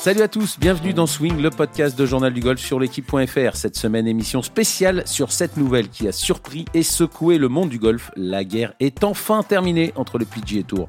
[0.00, 3.56] Salut à tous, bienvenue dans Swing, le podcast de Journal du Golf sur l'équipe.fr.
[3.56, 7.80] Cette semaine, émission spéciale sur cette nouvelle qui a surpris et secoué le monde du
[7.80, 8.12] golf.
[8.14, 10.88] La guerre est enfin terminée entre le PGA Tour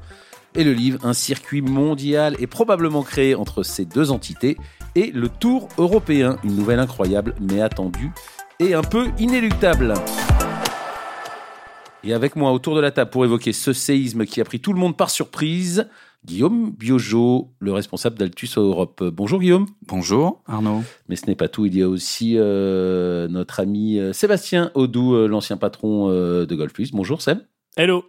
[0.54, 1.04] et le Livre.
[1.04, 4.56] Un circuit mondial est probablement créé entre ces deux entités
[4.94, 6.36] et le Tour européen.
[6.44, 8.12] Une nouvelle incroyable mais attendue
[8.60, 9.94] et un peu inéluctable.
[12.02, 14.72] Et avec moi autour de la table pour évoquer ce séisme qui a pris tout
[14.72, 15.86] le monde par surprise,
[16.24, 19.04] Guillaume Biojo, le responsable d'Altus Europe.
[19.04, 19.66] Bonjour Guillaume.
[19.86, 20.82] Bonjour Arnaud.
[21.08, 25.14] Mais ce n'est pas tout, il y a aussi euh, notre ami euh, Sébastien Audou,
[25.14, 26.92] euh, l'ancien patron euh, de Golf Plus.
[26.92, 27.40] Bonjour Seb.
[27.76, 28.04] Hello.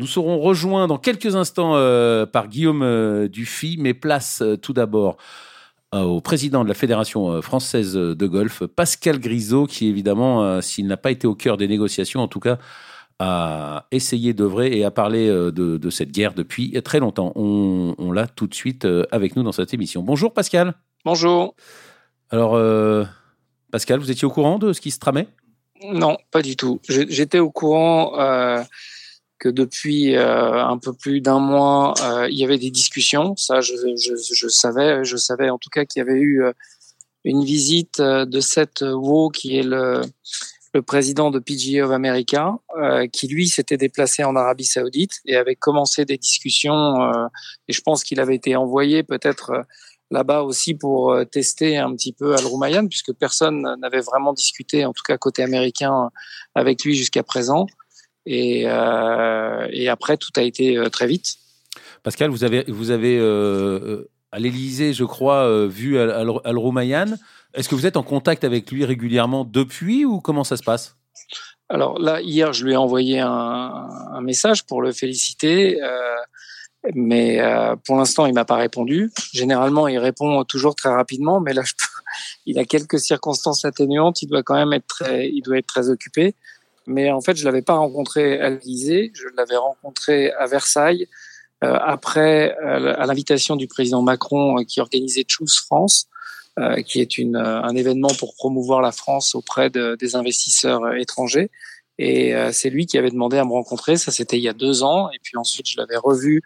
[0.00, 4.72] Nous serons rejoints dans quelques instants euh, par Guillaume euh, Dufy, mais place euh, tout
[4.72, 5.16] d'abord
[5.94, 10.88] euh, au président de la Fédération française de golf, Pascal Grisot, qui évidemment, euh, s'il
[10.88, 12.58] n'a pas été au cœur des négociations, en tout cas,
[13.18, 17.32] a essayé d'œuvrer et a parlé euh, de, de cette guerre depuis très longtemps.
[17.34, 20.02] On, on l'a tout de suite euh, avec nous dans cette émission.
[20.02, 20.74] Bonjour Pascal.
[21.04, 21.54] Bonjour.
[22.30, 23.04] Alors, euh,
[23.72, 25.28] Pascal, vous étiez au courant de ce qui se tramait?
[25.82, 26.80] Non, pas du tout.
[26.88, 28.62] J'étais au courant euh,
[29.38, 31.94] que depuis euh, un peu plus d'un mois,
[32.28, 33.34] il y avait des discussions.
[33.36, 35.04] Ça, je, je, je savais.
[35.04, 36.42] Je savais en tout cas qu'il y avait eu
[37.24, 40.02] une visite de Seth Wu, qui est le,
[40.74, 45.36] le président de PGA of America, euh, qui lui s'était déplacé en Arabie Saoudite et
[45.36, 47.02] avait commencé des discussions.
[47.02, 47.26] euh,
[47.68, 49.62] et je pense qu'il avait été envoyé peut-être euh,
[50.10, 54.94] là-bas aussi pour tester un petit peu Al Roumayan, puisque personne n'avait vraiment discuté, en
[54.94, 56.08] tout cas côté américain,
[56.54, 57.66] avec lui jusqu'à présent.
[58.24, 61.36] Et, après, tout a été très vite.
[62.02, 63.20] Pascal, vous avez, vous avez
[64.32, 66.10] à l'Élysée, je crois, vu Al,
[66.42, 67.18] Al Roumayan.
[67.54, 70.96] Est-ce que vous êtes en contact avec lui régulièrement depuis ou comment ça se passe?
[71.68, 76.16] Alors là, hier, je lui ai envoyé un, message pour le féliciter, euh,
[76.94, 79.10] mais euh, pour l'instant, il m'a pas répondu.
[79.32, 81.62] Généralement, il répond toujours très rapidement, mais là,
[82.46, 84.22] il a quelques circonstances atténuantes.
[84.22, 86.34] Il doit quand même être très, il doit être très occupé.
[86.86, 91.06] Mais en fait, je l'avais pas rencontré à l'Élysée, je l'avais rencontré à Versailles
[91.62, 96.08] euh, après, à l'invitation du président Macron qui organisait Choose France,
[96.58, 100.82] euh, qui est une, euh, un événement pour promouvoir la France auprès de- des investisseurs
[100.84, 101.50] euh, étrangers.
[101.98, 103.96] Et euh, c'est lui qui avait demandé à me rencontrer.
[103.96, 105.10] Ça, c'était il y a deux ans.
[105.10, 106.42] Et puis ensuite, je l'avais revu.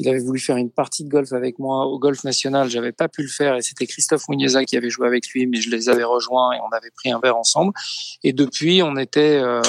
[0.00, 2.68] Il avait voulu faire une partie de golf avec moi au golf national.
[2.70, 5.60] J'avais pas pu le faire et c'était Christophe Mugneza qui avait joué avec lui, mais
[5.60, 7.72] je les avais rejoints et on avait pris un verre ensemble.
[8.22, 9.60] Et depuis, on était euh,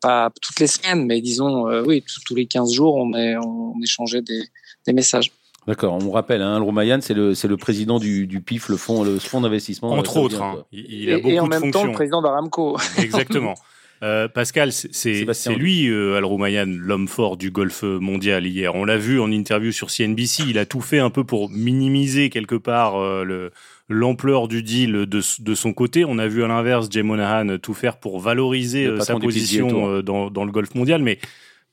[0.00, 3.74] pas toutes les semaines, mais disons, oui, tous- tous les 15 jours, on, est, on
[3.82, 4.42] échangeait des,
[4.86, 5.32] des messages.
[5.66, 8.76] D'accord, on rappelle, hein, Al Roumayan, c'est le, c'est le président du, du PIF, le
[8.76, 9.90] fonds, le fonds d'investissement.
[9.92, 10.64] Entre euh, autres, hein.
[10.72, 12.76] il, il a et, beaucoup et en de même temps, le président d'Aramco.
[12.98, 13.54] Exactement.
[14.02, 18.74] Euh, Pascal, c'est lui, euh, Al Roumayan, l'homme fort du golf mondial hier.
[18.74, 20.44] On l'a vu en interview sur CNBC.
[20.48, 23.50] Il a tout fait un peu pour minimiser quelque part euh, le-
[23.90, 25.04] l'ampleur du deal de,
[25.40, 26.06] de son côté.
[26.06, 30.02] On a vu à l'inverse Jay Monahan tout faire pour valoriser euh, sa position euh,
[30.02, 31.02] dans, dans le golf mondial.
[31.02, 31.18] Mais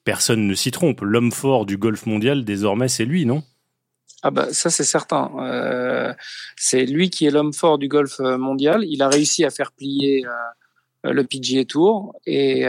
[0.04, 1.00] personne ne s'y trompe.
[1.02, 3.42] L'homme fort du golf mondial, désormais, c'est lui, non?
[4.24, 5.32] Ah bah ça c'est certain.
[5.40, 6.14] Euh,
[6.58, 8.84] c'est lui qui est l'homme fort du golf euh, mondial.
[8.84, 12.66] Il a réussi à faire plier euh, le PGA Tour et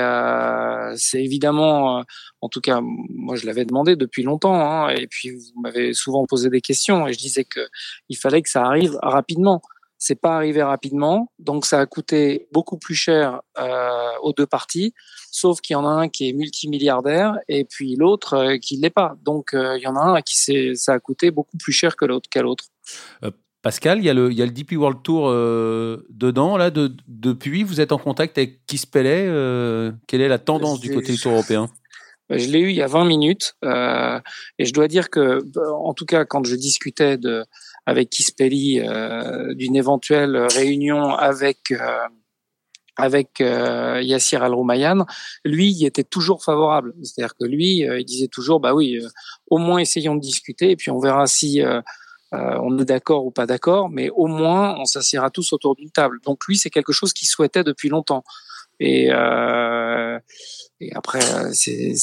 [0.97, 2.05] c'est évidemment,
[2.41, 6.25] en tout cas moi je l'avais demandé depuis longtemps hein, et puis vous m'avez souvent
[6.27, 7.61] posé des questions et je disais que
[8.09, 9.63] il fallait que ça arrive rapidement.
[9.99, 13.41] C'est pas arrivé rapidement, donc ça a coûté beaucoup plus cher
[14.23, 14.95] aux deux parties.
[15.31, 18.91] Sauf qu'il y en a un qui est multimilliardaire et puis l'autre euh, qui l'est
[18.91, 19.17] pas.
[19.25, 20.37] Donc euh, il y en a un à qui
[20.77, 22.65] ça a coûté beaucoup plus cher que l'autre qu'à l'autre.
[23.61, 26.57] Pascal, il y, a le, il y a le DP World Tour euh, dedans.
[26.57, 28.61] Là, de, depuis, vous êtes en contact avec
[28.95, 31.69] euh, quelle est la tendance du côté du Tour européen?
[32.31, 34.21] Je l'ai eu il y a 20 minutes euh,
[34.59, 35.41] et je dois dire que,
[35.73, 37.43] en tout cas, quand je discutais de,
[37.87, 41.79] avec Kispelli euh, d'une éventuelle réunion avec euh,
[42.99, 45.07] avec euh, Yassir Al Roumayan,
[45.45, 46.93] lui, il était toujours favorable.
[47.03, 49.09] C'est-à-dire que lui, euh, il disait toujours, bah oui, euh,
[49.51, 51.81] au moins essayons de discuter et puis on verra si euh,
[52.33, 56.19] on est d'accord ou pas d'accord, mais au moins on s'assiera tous autour d'une table.
[56.25, 58.25] Donc lui, c'est quelque chose qu'il souhaitait depuis longtemps.
[58.81, 59.11] Et,
[60.95, 61.21] après,
[61.53, 61.95] c'est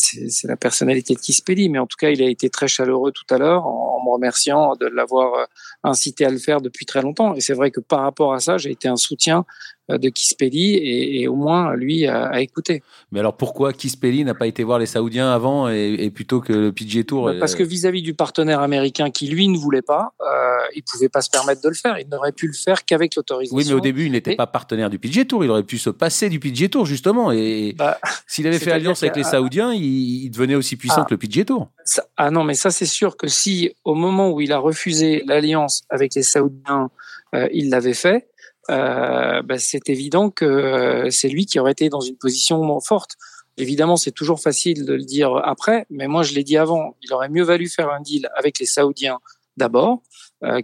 [0.44, 3.38] la personnalité de Kispelli, mais en tout cas, il a été très chaleureux tout à
[3.38, 5.48] l'heure en, me remerciant de l'avoir
[5.84, 7.34] incité à le faire depuis très longtemps.
[7.36, 9.46] Et c'est vrai que par rapport à ça, j'ai été un soutien
[9.90, 12.82] de Kispeli et, et, au moins lui a, écouté.
[13.12, 16.72] Mais alors pourquoi Kispeli n'a pas été voir les Saoudiens avant et, plutôt que le
[16.72, 20.58] PGA Tour bah, Parce que vis-à-vis du partenaire américain qui lui ne voulait pas, euh,
[20.76, 22.00] il pouvait pas se permettre de le faire.
[22.00, 23.56] Il n'aurait pu le faire qu'avec l'autorisation.
[23.56, 25.44] Oui, mais au début il n'était pas partenaire du PGA Tour.
[25.44, 27.32] Il aurait pu se passer du PGA Tour justement.
[27.32, 31.06] Et bah, s'il avait fait alliance avec les Saoudiens, il, devenait aussi puissant ah.
[31.06, 31.70] que le PGA Tour.
[32.18, 35.84] ah non, mais ça c'est sûr que si au moment où il a refusé l'alliance
[35.90, 36.90] avec les Saoudiens,
[37.34, 38.28] euh, il l'avait fait,
[38.70, 43.12] euh, bah, c'est évident que euh, c'est lui qui aurait été dans une position forte.
[43.58, 46.96] Évidemment, c'est toujours facile de le dire après, mais moi je l'ai dit avant.
[47.02, 49.20] Il aurait mieux valu faire un deal avec les Saoudiens
[49.56, 50.02] d'abord,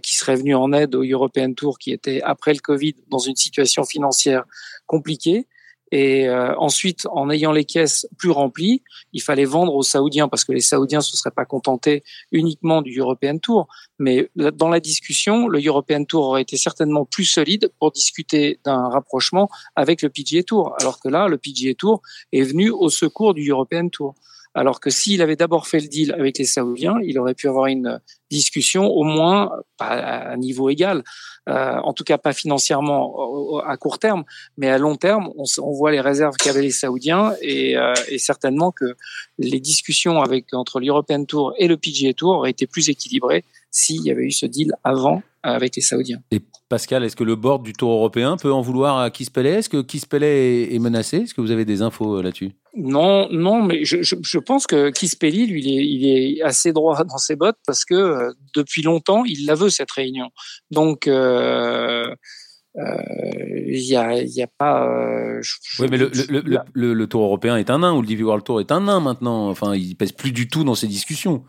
[0.02, 3.36] qui seraient venus en aide au European Tour, qui était après le Covid dans une
[3.36, 4.44] situation financière
[4.86, 5.46] compliquée,
[5.92, 10.42] et euh, ensuite, en ayant les caisses plus remplies, il fallait vendre aux Saoudiens parce
[10.42, 12.02] que les Saoudiens se seraient pas contentés
[12.32, 13.68] uniquement du European Tour.
[13.98, 18.88] Mais dans la discussion, le European Tour aurait été certainement plus solide pour discuter d'un
[18.88, 20.74] rapprochement avec le PGA Tour.
[20.80, 22.00] Alors que là, le PGA Tour
[22.32, 24.14] est venu au secours du European Tour.
[24.54, 27.66] Alors que s'il avait d'abord fait le deal avec les Saoudiens, il aurait pu avoir
[27.66, 28.00] une
[28.30, 31.02] discussion au moins à niveau égal,
[31.48, 34.24] euh, en tout cas pas financièrement à court terme,
[34.58, 38.72] mais à long terme, on, voit les réserves qu'avaient les Saoudiens et, euh, et, certainement
[38.72, 38.94] que
[39.38, 44.02] les discussions avec entre l'European Tour et le PGA Tour auraient été plus équilibrées s'il
[44.02, 46.22] y avait eu ce deal avant avec les Saoudiens.
[46.30, 49.68] Et Pascal, est-ce que le board du Tour européen peut en vouloir à Kispele Est-ce
[49.68, 51.18] que Kispele est, menacé?
[51.18, 52.52] Est-ce que vous avez des infos euh, là-dessus?
[52.74, 57.04] Non, non, mais je, je, pense que Kispeli, lui, il est, il est, assez droit
[57.04, 60.30] dans ses bottes parce que euh, depuis longtemps, il la veut cette réunion.
[60.70, 62.14] Donc euh,
[62.74, 64.88] il n'y a, y a pas.
[65.78, 68.44] oui, mais le, le, le, le, Tour européen est un nain ou le Divi World
[68.44, 69.50] Tour est un nain maintenant.
[69.50, 71.44] Enfin, il pèse plus du tout dans ces discussions.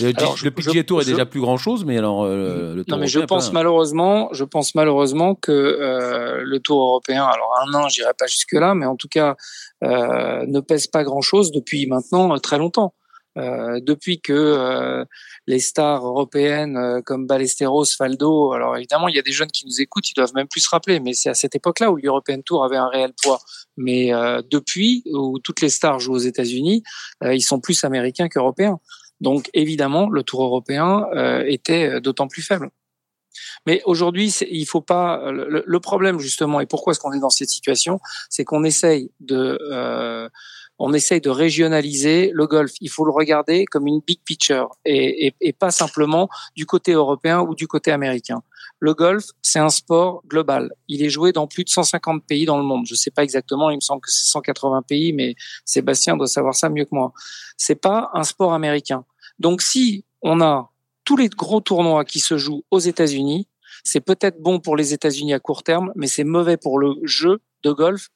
[0.00, 3.00] Le, le PGA Tour est déjà plus grand chose, mais alors euh, le Tour Non,
[3.00, 7.88] mais je pense malheureusement, je pense malheureusement que euh, le Tour européen, alors un an,
[7.88, 9.36] j'irai pas jusque là, mais en tout cas,
[9.82, 12.94] euh, ne pèse pas grand chose depuis maintenant très longtemps.
[13.36, 15.04] Depuis que
[15.46, 19.80] les stars européennes comme Ballesteros, Faldo, alors évidemment il y a des jeunes qui nous
[19.80, 22.64] écoutent, ils doivent même plus se rappeler, mais c'est à cette époque-là où l'European Tour
[22.64, 23.38] avait un réel poids.
[23.76, 24.10] Mais
[24.50, 26.82] depuis où toutes les stars jouent aux États-Unis,
[27.22, 28.80] ils sont plus américains qu'européens.
[29.20, 32.70] Donc évidemment, le Tour européen euh, était euh, d'autant plus faible.
[33.66, 35.30] Mais aujourd'hui, il faut pas.
[35.30, 38.00] Le, problème justement, et pourquoi est-ce qu'on est dans cette situation,
[38.30, 40.28] c'est qu'on essaye de, euh,
[40.78, 42.72] on essaye de régionaliser le golf.
[42.80, 47.54] Il faut le regarder comme une big picture et pas simplement du côté européen ou
[47.54, 48.42] du côté américain.
[48.80, 50.70] Le golf, c'est un sport global.
[50.86, 52.86] Il est joué dans plus de 150 pays dans le monde.
[52.86, 55.34] Je ne sais pas exactement, il me semble que c'est 180 pays, mais
[55.64, 57.12] Sébastien doit savoir ça mieux que moi.
[57.56, 59.04] C'est pas un sport américain.
[59.38, 60.70] Donc si on a
[61.04, 63.48] tous les gros tournois qui se jouent aux États-Unis,
[63.84, 67.40] c'est peut-être bon pour les États-Unis à court terme, mais c'est mauvais pour le jeu
[67.64, 68.08] de golf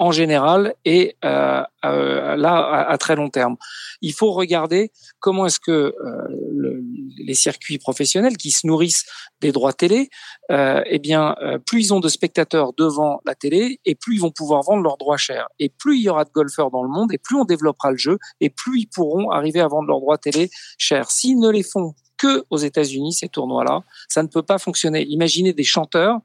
[0.00, 3.56] en général et euh, euh, là à, très long terme.
[4.00, 6.82] Il faut regarder comment est-ce que euh,
[7.18, 9.04] les circuits professionnels qui se nourrissent
[9.42, 10.08] des droits télé,
[10.48, 11.34] eh bien
[11.66, 14.96] plus ils ont de spectateurs devant la télé et plus ils vont pouvoir vendre leurs
[14.96, 15.48] droits chers.
[15.58, 17.98] Et plus il y aura de golfeurs dans le monde et plus on développera le
[17.98, 21.10] jeu et plus ils pourront arriver à vendre leurs droits télé chers.
[21.10, 25.04] S'ils ne les font que aux États-Unis ces tournois-là, ça ne peut pas fonctionner.
[25.08, 26.20] Imaginez des chanteurs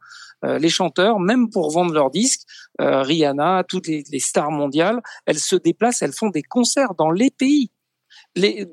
[0.59, 2.42] les chanteurs, même pour vendre leurs disques,
[2.81, 7.31] euh, Rihanna, toutes les, stars mondiales, elles se déplacent, elles font des concerts dans les
[7.31, 7.71] pays.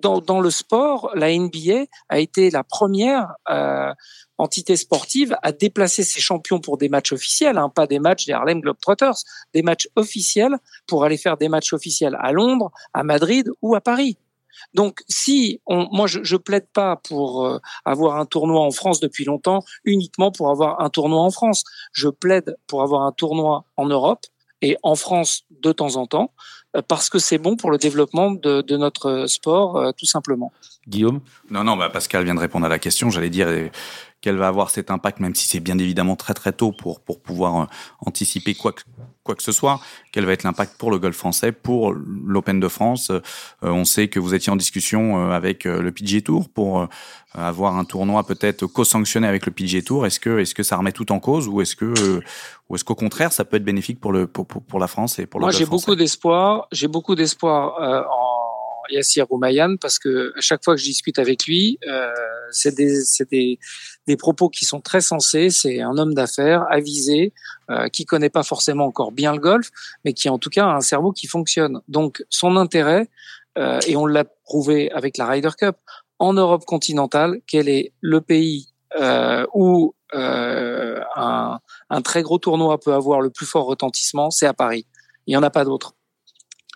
[0.03, 3.93] Dans, le sport, la NBA a été la première euh,
[4.39, 8.33] entité sportive à déplacer ses champions pour des matchs officiels, hein, pas des matchs des
[8.33, 9.23] Harlem Globetrotters,
[9.55, 13.81] des matchs officiels pour aller faire des matchs officiels à Londres, à Madrid ou à
[13.81, 14.17] Paris.
[14.75, 19.01] Donc, si on, moi, je, je plaide pas pour euh, avoir un tournoi en France
[19.01, 21.65] depuis longtemps, uniquement pour avoir un tournoi en France.
[21.93, 24.27] Je plaide pour avoir un tournoi en Europe
[24.61, 26.33] et en France de temps en temps,
[26.77, 30.53] euh, parce que c'est bon pour le développement de, de notre sport, euh, tout simplement.
[30.87, 31.21] Guillaume?
[31.51, 33.11] Non, non, bah Pascal vient de répondre à la question.
[33.11, 33.49] J'allais dire
[34.21, 37.21] qu'elle va avoir cet impact, même si c'est bien évidemment très très tôt pour, pour
[37.21, 37.69] pouvoir
[38.01, 38.83] anticiper quoi que,
[39.25, 42.69] quoi que ce soit, quel va être l'impact pour le golf français, pour l'Open de
[42.69, 43.11] France.
[43.11, 43.21] Euh,
[43.63, 46.89] on sait que vous étiez en discussion euh, avec euh, le PGA Tour pour
[47.35, 50.07] avoir un tournoi peut-être co-sanctionné avec le PGA Tour.
[50.07, 52.21] Est-ce que est-ce que ça remet tout en cause ou est-ce que
[52.69, 55.25] ou est-ce qu'au contraire ça peut être bénéfique pour le pour, pour, la France et
[55.25, 56.69] pour le Moi j'ai beaucoup d'espoir.
[56.73, 58.43] J'ai beaucoup d'espoir en
[58.91, 62.11] Yassir Roumayan parce que à chaque fois que je discute avec lui, euh,
[62.51, 63.59] c'est des, des,
[64.07, 65.51] des, propos qui sont très sensés.
[65.51, 67.33] C'est un homme d'affaires avisé
[67.71, 69.71] euh, qui connaît pas forcément encore bien le golf,
[70.05, 71.81] mais qui en tout cas a un cerveau qui fonctionne.
[71.89, 73.09] Donc son intérêt,
[73.59, 75.77] euh, et on l'a prouvé avec la Ryder Cup,
[76.19, 78.69] en Europe continentale, quel est le pays
[78.99, 84.53] euh, où un, un, très gros tournoi peut avoir le plus fort retentissement, c'est à
[84.53, 84.87] Paris.
[85.27, 85.95] Il n'y en a pas d'autre.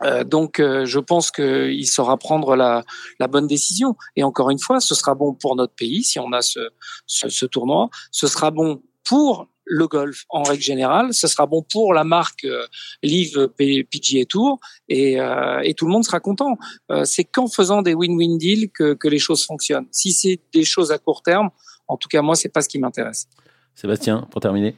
[0.02, 2.84] Euh, donc, euh, je pense qu'il saura prendre la,
[3.18, 3.96] la, bonne décision.
[4.14, 6.60] Et encore une fois, ce sera bon pour notre pays si on a ce,
[7.06, 7.88] ce, ce tournoi.
[8.10, 11.12] Ce sera bon pour le golf en règle générale.
[11.12, 12.66] Ce sera bon pour la marque euh,
[13.02, 16.56] Live PGA Tour et, euh, et, tout le monde sera content.
[16.90, 19.88] Euh, c'est qu'en faisant des win-win deals que, que les choses fonctionnent.
[19.90, 21.50] Si c'est des choses à court terme,
[21.88, 23.26] en tout cas moi, c'est pas ce qui m'intéresse.
[23.74, 24.74] Sébastien, pour terminer.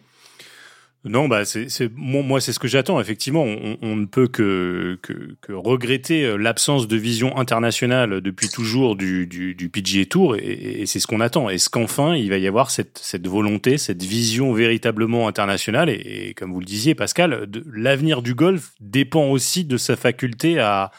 [1.09, 3.01] Non, bah c'est, moi, c'est ce que j'attends.
[3.01, 3.45] Effectivement,
[3.83, 9.69] on, ne peut que, que, regretter euh, l'absence de vision internationale depuis toujours du, du,
[9.69, 11.49] PGA Tour, et, c'est ce qu'on attend.
[11.49, 16.61] Est-ce qu'enfin il va y avoir cette volonté, cette vision véritablement internationale et, comme vous
[16.61, 20.91] le disiez, Pascal, l'avenir du golf dépend aussi de sa faculté à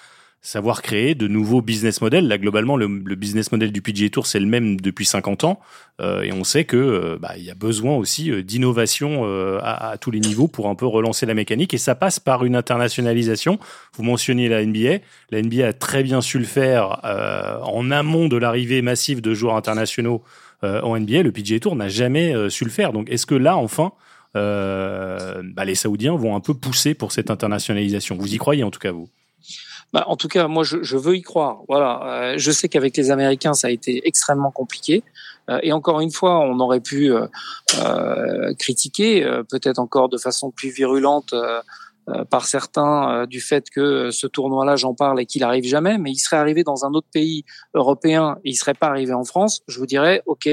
[0.42, 2.28] savoir créer de nouveaux business models.
[2.28, 5.60] Là, globalement, le, business model du PGA Tour, c'est le même depuis 50 ans.
[6.00, 9.26] Euh, et on sait que euh, bah, il y a besoin aussi euh, d'innovation
[9.62, 11.74] à, tous les niveaux pour un peu relancer la mécanique.
[11.74, 13.60] Et ça passe par une internationalisation.
[13.94, 15.00] Vous mentionniez la NBA.
[15.32, 19.56] La NBA a très bien su le faire en amont de l'arrivée massive de joueurs
[19.56, 20.24] internationaux
[20.64, 21.24] en NBA.
[21.24, 22.94] Le PGA Tour n'a jamais su le faire.
[22.94, 23.92] Donc, est-ce que là, enfin,
[24.34, 28.16] bah, les Saoudiens vont un peu pousser pour cette internationalisation?
[28.18, 29.10] Vous y croyez en tout cas, vous?
[29.94, 31.62] Bah, en tout cas, moi, je, veux y croire.
[31.68, 32.02] Voilà.
[32.04, 35.04] Euh, je sais qu'avec les Américains, ça a été extrêmement compliqué.
[35.50, 40.70] Euh, et encore une fois, on aurait pu euh, critiquer, peut-être encore de façon plus
[40.70, 41.34] virulente
[42.32, 46.18] par certains, du fait que ce tournoi-là, j'en parle et qu'il arrive jamais, mais il
[46.18, 49.62] serait arrivé dans un autre pays européen et il serait pas arrivé en France.
[49.68, 50.50] Je vous dirais, ok,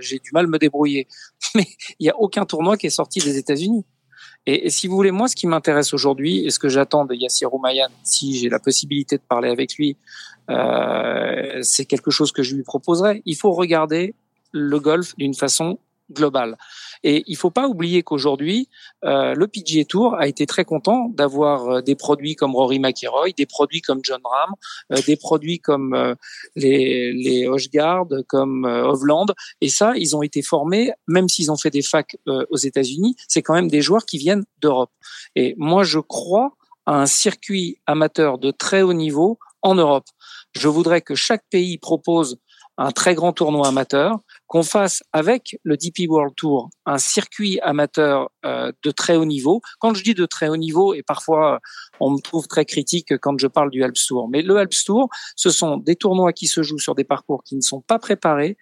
[0.00, 1.06] j'ai du mal à me débrouiller.
[1.54, 1.66] Mais
[1.98, 3.84] il y a aucun tournoi qui est sorti des États-Unis.
[4.46, 7.48] Et, si vous voulez, moi, ce qui m'intéresse aujourd'hui et ce que j'attends de Yassir
[7.48, 9.96] Roumayan, si j'ai la possibilité de parler avec lui,
[10.50, 13.22] euh, c'est quelque chose que je lui proposerai.
[13.24, 14.14] Il faut regarder
[14.52, 15.78] le golf d'une façon
[16.12, 16.56] globale.
[17.04, 18.68] Et il faut pas oublier qu'aujourd'hui,
[19.04, 23.32] euh, le PGA Tour a été très content d'avoir euh, des produits comme Rory McIlroy,
[23.36, 24.54] des produits comme John Ram,
[24.92, 26.14] euh, des produits comme euh,
[26.56, 29.26] les, les Hochgard, comme Hovland.
[29.60, 33.42] Et ça, ils ont été formés, même s'ils ont fait des facs aux États-Unis, c'est
[33.42, 34.90] quand même des joueurs qui viennent d'Europe.
[35.36, 36.52] Et moi, je crois
[36.86, 40.06] à un circuit amateur de très haut niveau en Europe.
[40.52, 42.38] Je voudrais que chaque pays propose
[42.76, 48.30] un très grand tournoi amateur, qu'on fasse avec le DP World Tour un circuit amateur
[48.44, 49.60] euh, de très haut niveau.
[49.78, 51.60] Quand je dis de très haut niveau, et parfois
[52.00, 55.08] on me trouve très critique quand je parle du Alps Tour, mais le Alps Tour,
[55.36, 58.56] ce sont des tournois qui se jouent sur des parcours qui ne sont pas préparés,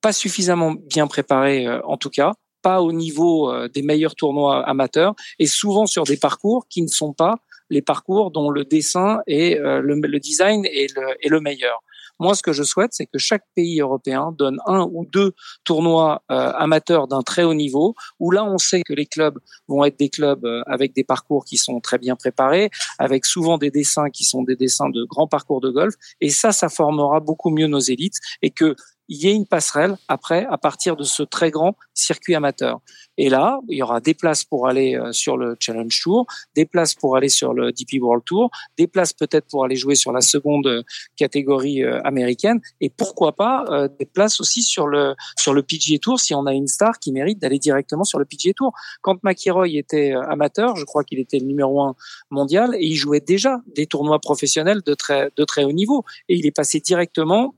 [0.00, 4.66] pas suffisamment bien préparés euh, en tout cas, pas au niveau euh, des meilleurs tournois
[4.68, 7.36] amateurs, et souvent sur des parcours qui ne sont pas
[7.70, 11.82] les parcours dont le dessin et le, design est le meilleur.
[12.20, 15.32] Moi, ce que je souhaite, c'est que chaque pays européen donne un ou deux
[15.64, 19.84] tournois euh, amateurs d'un très haut niveau, où là, on sait que les clubs vont
[19.84, 23.70] être des clubs euh, avec des parcours qui sont très bien préparés, avec souvent des
[23.70, 25.94] dessins qui sont des dessins de grands parcours de golf.
[26.20, 28.76] Et ça, ça formera beaucoup mieux nos élites et que
[29.08, 32.80] il y ait une passerelle après à partir de ce très grand circuit amateur.
[33.16, 36.64] Et là, il y aura des places pour aller euh, sur le Challenge Tour, des
[36.66, 40.12] places pour aller sur le DP World Tour, des places peut-être pour aller jouer sur
[40.12, 40.82] la seconde euh,
[41.16, 43.64] catégorie euh, américaine, et pourquoi pas
[43.98, 47.12] des places aussi sur le sur le PGA Tour si on a une star qui
[47.12, 48.72] mérite d'aller directement sur le PGA Tour.
[49.02, 51.94] Quand McIlroy était amateur, je crois qu'il était le numéro un
[52.30, 56.36] mondial et il jouait déjà des tournois professionnels de très de très haut niveau, et
[56.36, 57.54] il est passé directement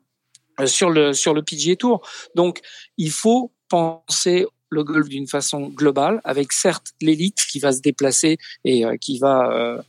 [0.64, 2.06] sur le sur le PGA Tour.
[2.34, 2.60] Donc
[2.96, 8.38] il faut penser le golf d'une façon globale, avec certes l'élite qui va se déplacer
[8.64, 9.82] et euh, qui va euh,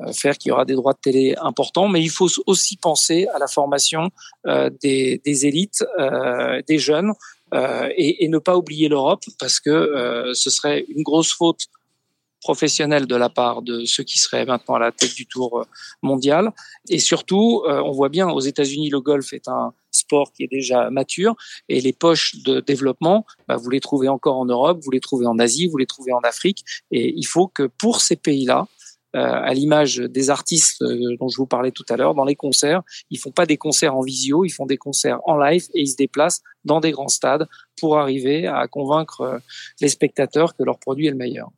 [0.00, 3.26] euh, faire qu'il y aura des droits de télé importants, mais il faut aussi penser
[3.34, 4.10] à la formation
[4.82, 5.84] des, des, élites,
[6.66, 7.12] des jeunes,
[7.96, 11.68] et, et, ne pas oublier l'Europe, parce que ce serait une grosse faute
[12.44, 15.66] professionnelle de la part de ceux qui seraient maintenant à la tête du tour
[16.02, 16.52] mondial.
[16.90, 20.90] Et surtout, on voit bien aux États-Unis, le golf est un sport qui est déjà
[20.90, 21.34] mature
[21.68, 25.26] et les poches de développement, bah, vous les trouvez encore en Europe, vous les trouvez
[25.26, 28.66] en Asie, vous les trouvez en Afrique et il faut que pour ces pays-là,
[29.16, 32.34] euh, à l'image des artistes euh, dont je vous parlais tout à l'heure, dans les
[32.34, 35.82] concerts, ils font pas des concerts en visio, ils font des concerts en live et
[35.82, 37.46] ils se déplacent dans des grands stades
[37.78, 39.38] pour arriver à convaincre euh,
[39.80, 41.50] les spectateurs que leur produit est le meilleur.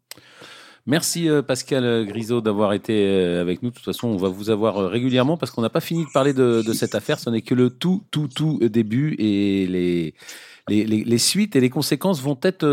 [0.88, 3.70] Merci euh, Pascal Grisot d'avoir été euh, avec nous.
[3.70, 6.10] De toute façon, on va vous avoir euh, régulièrement parce qu'on n'a pas fini de
[6.12, 7.18] parler de, cette affaire.
[7.18, 10.14] Ce n'est que le tout, tout, tout début et les,
[10.68, 12.64] les, suites et les conséquences vont être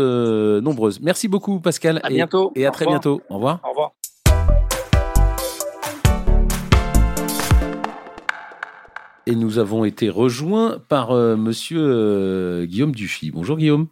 [0.60, 1.00] nombreuses.
[1.00, 2.00] Merci beaucoup Pascal.
[2.04, 2.52] À bientôt.
[2.54, 3.20] Et, à très bientôt.
[3.28, 3.60] Au revoir.
[3.64, 3.92] Au revoir.
[9.26, 13.32] Et nous avons été rejoints par monsieur Guillaume Dufy.
[13.32, 13.88] Bonjour Guillaume.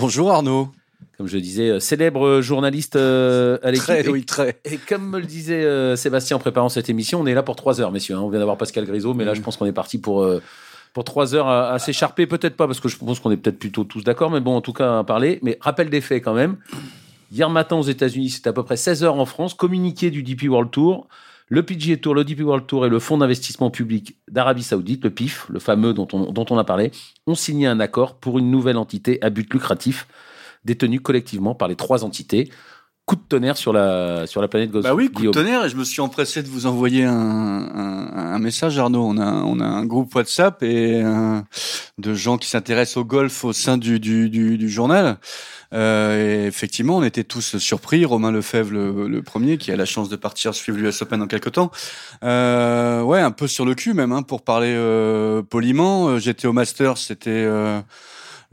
[0.00, 0.70] Bonjour Arnaud.
[1.18, 3.84] Comme je disais, euh, célèbre journaliste euh, à l'équipe.
[3.86, 4.60] Très, Et- oui, très.
[4.64, 7.56] Et comme me le disait euh, Sébastien en préparant cette émission, on est là pour
[7.56, 8.14] trois heures, messieurs.
[8.16, 8.20] hein.
[8.22, 10.42] On vient d'avoir Pascal Grisot, mais là, je pense qu'on est parti pour, euh,
[10.92, 12.26] pour trois heures à, à s'écharper.
[12.26, 14.60] Peut-être pas, parce que je pense qu'on est peut-être plutôt tous d'accord, mais bon, en
[14.60, 15.38] tout cas, à parler.
[15.42, 16.56] Mais rappel des faits quand même.
[17.32, 19.54] Hier matin aux États-Unis, c'était à peu près 16 heures en France.
[19.54, 21.08] Communiqué du DP World Tour.
[21.48, 25.10] Le PGA Tour, le DP World Tour et le Fonds d'investissement public d'Arabie Saoudite, le
[25.10, 26.90] PIF, le fameux dont on, dont on a parlé,
[27.26, 30.06] ont signé un accord pour une nouvelle entité à but lucratif
[30.64, 32.50] détenue collectivement par les trois entités.
[33.06, 34.82] Coup de tonnerre sur la, sur la planète Gauss.
[34.82, 38.34] Bah oui, coup de tonnerre, et je me suis empressé de vous envoyer un, un,
[38.34, 39.04] un message, Arnaud.
[39.04, 41.38] On a, on a un groupe WhatsApp et euh,
[41.98, 45.18] de gens qui s'intéressent au golf au sein du, du, du, du journal.
[45.74, 48.06] Euh, et effectivement, on était tous surpris.
[48.06, 51.26] Romain Lefebvre, le, le premier, qui a la chance de partir suivre l'US Open dans
[51.26, 51.70] quelques temps.
[52.22, 56.08] Euh, ouais, un peu sur le cul même, hein, pour parler euh, poliment.
[56.08, 57.80] Euh, J'étais au Masters, c'était euh,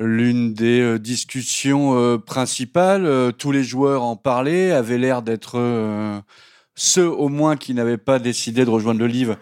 [0.02, 3.06] l'une des euh, discussions euh, principales.
[3.06, 6.22] Euh, tous les joueurs en parlaient, avaient l'air d'être
[6.76, 9.38] ceux au moins qui n'avaient pas décidé de rejoindre le livre,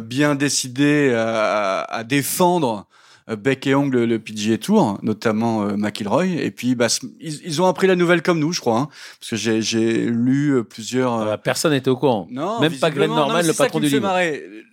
[0.00, 2.86] bien décidés à, à défendre
[3.28, 6.26] bec et ongle le PGA Tour, notamment euh, McIlroy.
[6.26, 6.88] Et puis, bah,
[7.20, 8.88] ils, ils ont appris la nouvelle comme nous, je crois, hein,
[9.20, 11.14] parce que j'ai- lu euh, plusieurs.
[11.20, 12.26] euh, Euh, personne n'était au courant.
[12.30, 14.12] non, Même pas Glenn Norman, non, le patron du livre.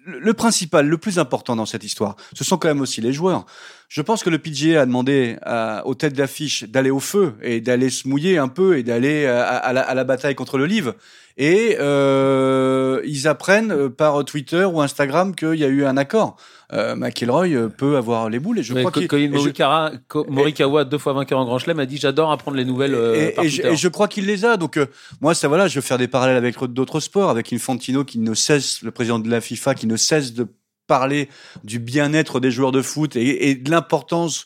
[0.05, 3.13] Le, le principal, le plus important dans cette histoire, ce sont quand même aussi les
[3.13, 3.45] joueurs.
[3.89, 7.59] Je pense que le PGA a demandé à- aux têtes d'affiche d'aller au feu et
[7.61, 10.65] d'aller se mouiller un peu et d'aller à, à la, à la bataille contre le
[10.65, 10.95] livre.
[11.37, 16.35] Et euh, ils apprennent euh, par Twitter ou Instagram qu'il y a eu un accord.
[16.71, 19.31] Euh, McIlroy euh, peut avoir les boules et je Mais crois qu'il Colin et je-
[19.33, 19.91] Morikawa,
[20.27, 23.45] Morikawa, deux fois vainqueur en Grand Chelem, a dit j'adore apprendre les nouvelles euh, et,
[23.45, 24.55] et je, et je crois qu'il les a.
[24.55, 24.85] Donc euh,
[25.19, 28.35] moi, ça voilà, je veux faire des parallèles avec d'autres sports, avec Infantino qui ne
[28.35, 30.45] cesse, le président de la FIFA, qui ne cesse de
[30.85, 31.27] parler
[31.63, 34.45] du bien-être des joueurs de foot et, et de l'importance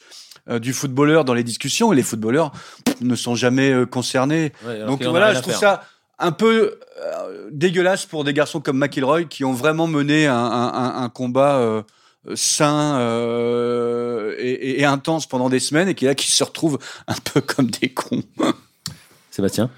[0.50, 1.92] euh, du footballeur dans les discussions.
[1.92, 2.54] Et les footballeurs
[3.02, 4.54] ne sont jamais euh, concernés.
[4.66, 5.84] Ouais, Donc voilà, je trouve ça
[6.20, 10.74] un peu euh, dégueulasse pour des garçons comme McIlroy qui ont vraiment mené un, un-
[10.74, 11.82] un- un combat euh,
[12.36, 17.16] sain euh, et, et- intense pendant des semaines et qui là qui se retrouvent un
[17.34, 18.24] peu comme des cons.
[19.32, 19.70] Sébastien?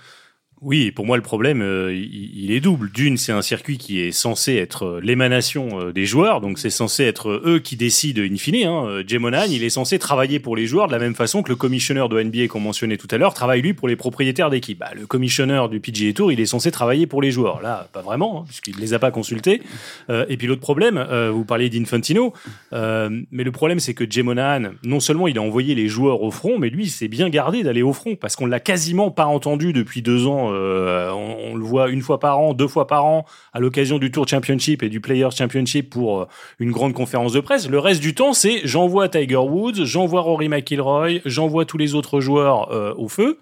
[0.62, 2.90] Oui, pour moi, le problème, euh, il, est double.
[2.90, 6.70] D'une, c'est un circuit qui est censé être euh, l'émanation euh, des joueurs, donc c'est
[6.70, 8.66] censé être eux qui décident in fine.
[8.66, 9.04] Hein.
[9.50, 12.22] Il est censé travailler pour les joueurs de la même façon que le commissionneur de
[12.22, 14.80] NBA qu'on mentionnait tout à l'heure travaille lui pour les propriétaires d'équipe.
[14.80, 17.62] Bah, le commissionneur du PGA Tour, il est censé travailler pour les joueurs.
[17.62, 19.62] Là, pas vraiment, hein, puisqu'il les a pas consultés.
[20.10, 22.34] Et puis l'autre problème, vous parliez d'Infantino,
[22.72, 26.58] mais le problème, c'est que Jay non seulement il a envoyé les joueurs au front,
[26.58, 29.74] mais lui, il s'est bien gardé d'aller au front parce qu'on l'a quasiment pas entendu
[29.74, 30.45] depuis deux ans.
[30.54, 34.12] Euh, on, le voit une fois par an, deux fois par an, à l'occasion du
[34.12, 36.28] Tour Championship et du Players Championship pour euh,
[36.60, 37.70] une grande conférence de presse.
[37.70, 42.20] Le reste du temps, c'est j'envoie Tiger Woods, j'envoie Rory McIlroy, j'envoie tous les autres
[42.20, 43.40] joueurs euh, au feu.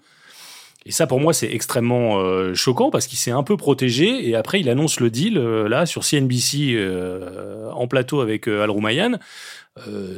[0.86, 4.60] Et ça, pour moi, c'est extrêmement choquant parce qu'il s'est un peu protégé et après,
[4.60, 6.78] il annonce le deal là sur CNBC
[7.72, 9.12] en plateau avec Al Roumayan.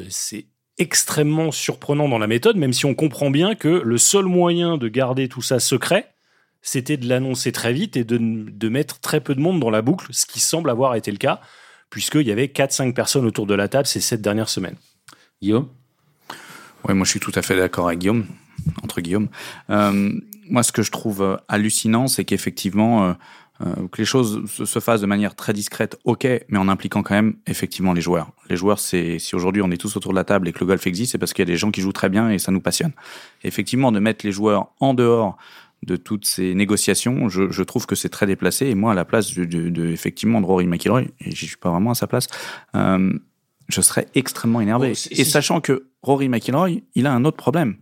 [0.09, 0.47] C'est
[0.79, 4.89] extrêmement surprenant dans la méthode, même si on comprend bien que le seul moyen de
[4.89, 6.15] garder tout ça secret,
[6.67, 9.83] c'était de l'annoncer très vite et de, de mettre très peu de monde dans la
[9.83, 11.41] boucle, ce qui semble avoir été le cas,
[11.91, 14.77] puisqu'il y avait 4-5 personnes autour de la table ces 7 dernières semaines.
[15.41, 15.69] Guillaume?
[16.89, 18.27] Oui, moi je suis tout à fait d'accord avec Guillaume,
[18.83, 19.29] entre Guillaume.
[19.71, 20.11] Euh,
[20.49, 23.13] moi, ce que je trouve euh, hallucinant, c'est qu'effectivement, euh,
[23.65, 27.03] euh, que les choses se, se fassent de manière très discrète, ok, mais en impliquant
[27.03, 28.31] quand même effectivement les joueurs.
[28.51, 30.67] Les joueurs, c'est si aujourd'hui on est tous autour de la table et que le
[30.67, 32.53] golf existe, c'est parce qu'il y a des gens qui jouent très bien et ça
[32.53, 32.93] nous passionne.
[33.43, 35.37] Et effectivement, de mettre les joueurs en dehors
[35.85, 38.67] de toutes ces négociations, je, je trouve que c'est très déplacé.
[38.67, 41.57] Et moi, à la place de, de, de effectivement de Rory McIlroy, et je suis
[41.57, 42.27] pas vraiment à sa place,
[42.75, 43.13] euh,
[43.69, 44.93] je serais extrêmement énervé.
[44.95, 47.77] Oh, et sachant que Rory McIlroy, il a un autre problème.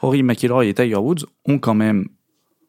[0.00, 2.08] Rory McIlroy et Tiger Woods ont quand même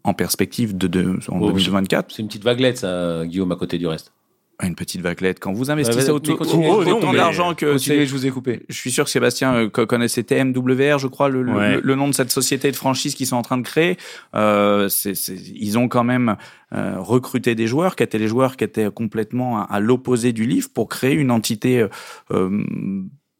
[0.03, 3.77] en perspective de, de en Oh, 2024 C'est une petite vaguelette, ça, Guillaume, à côté
[3.77, 4.13] du reste.
[4.61, 5.39] Une petite vaguelette.
[5.39, 6.59] Quand vous investissez autant, autant
[7.01, 8.65] Oh, mais d'argent que Continuez, je vous ai coupé.
[8.67, 11.75] je suis sûr que Sébastien euh, co- connaissait TMWR, je crois, le, le- Ouais.
[11.75, 13.97] le, le nom de cette société de franchise qu'ils sont en train de créer.
[14.35, 16.35] Euh, c'est- c'est- ils ont quand même
[16.73, 20.45] euh, recruté des joueurs qui étaient les joueurs qui étaient complètement à, à l'opposé du
[20.45, 21.87] livre pour créer une entité euh,
[22.31, 22.61] euh,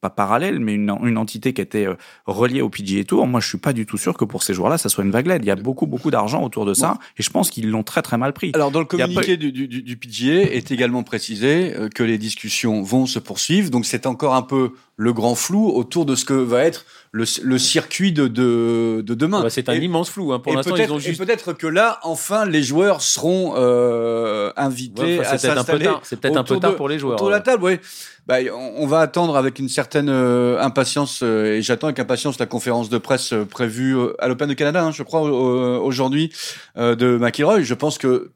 [0.02, 3.28] pas parallèle, mais une, une entité qui était euh, reliée au PGA Tour.
[3.28, 5.42] Moi, je suis pas du tout sûr que pour ces joueurs-là, ça soit une vaguelette.
[5.44, 8.02] Il y a beaucoup, beaucoup d'argent autour de ça, et je pense qu'ils l'ont très,
[8.02, 8.52] très mal pris.
[8.54, 12.18] Alors dans le communiqué du, du, du, du PGA est également précisé euh, que les
[12.18, 13.70] discussions vont se poursuivre.
[13.70, 16.84] Donc c'est encore un peu le grand flou autour de ce que va être
[17.14, 19.42] le, le circuit de, de, de demain.
[19.42, 20.34] Bah, c'est un Et- immense flou.
[20.34, 20.40] Hein.
[20.40, 21.24] Pour l'instant, peut-être ils ont et juste.
[21.24, 25.90] peut-être que là, enfin, les joueurs seront euh, invités Ouais, enfin, à s'installer.
[26.04, 27.14] C'est peut-être un peu tard pour les joueurs.
[27.16, 27.64] autour de la table.
[27.64, 27.80] Oui,
[28.28, 32.38] bah, on, on va attendre avec une certaine euh, impatience euh, et j'attends avec impatience
[32.38, 35.80] la conférence de presse euh, prévue euh, à l'Open de Canada, hein, je crois, euh,
[35.80, 36.32] aujourd'hui
[36.78, 37.62] euh, de McIlroy.
[37.62, 38.32] Je pense que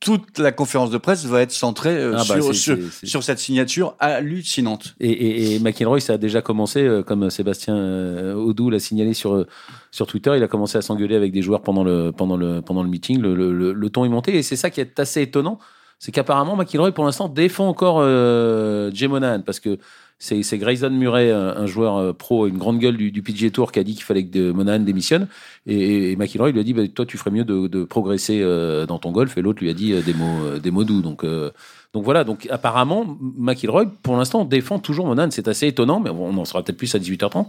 [0.00, 4.94] toute la conférence de presse va être centrée euh, Ah, bah, sur, cette signature hallucinante.
[5.00, 9.12] Et, et, et McIlroy, ça a déjà commencé, euh, comme Sébastien euh, Audou l'a signalé
[9.14, 9.46] sur, euh,
[9.90, 12.82] sur Twitter, il a commencé à s'engueuler avec des joueurs pendant le, pendant le, pendant
[12.82, 13.20] le meeting.
[13.20, 15.58] Le- le ton est monté et c'est ça qui est assez étonnant.
[15.98, 19.78] C'est qu'apparemment, McIlroy, pour l'instant, défend encore euh, Jay Monahan parce que
[20.20, 23.84] c'est Grayson Murray, un, joueur euh, pro, une grande gueule du, du Tour, qui a
[23.84, 25.28] dit qu'il fallait que Monahan démissionne.
[25.66, 28.98] Et, et McIlroy lui a dit bah, Toi, tu ferais mieux de, progresser euh, dans
[28.98, 29.38] ton golf.
[29.38, 31.02] Et l'autre lui a dit euh, des, mots, des mots doux.
[31.02, 31.24] Donc.
[31.24, 35.30] donc voilà, donc apparemment, McIlroy, pour l'instant, défend toujours Monahan.
[35.30, 37.46] C'est assez étonnant, mais on en sera peut-être plus à 18h30.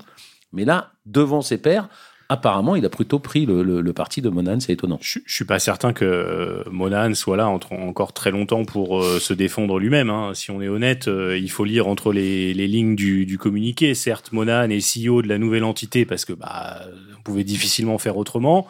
[0.53, 1.89] Mais là, devant ses pairs,
[2.29, 4.59] apparemment, il a plutôt pris le, le- le parti de Monahan.
[4.59, 4.99] C'est étonnant.
[5.01, 9.01] Je, je suis pas certain que euh, Monahan soit là entre- encore très longtemps pour
[9.03, 10.09] euh, se défendre lui-même.
[10.09, 10.31] hein.
[10.35, 13.93] Si on est honnête, euh, il faut lire entre les, les lignes du, du communiqué.
[13.95, 16.79] Certes, Monahan est CEO de la nouvelle entité parce que bah,
[17.17, 18.67] on pouvait difficilement faire autrement.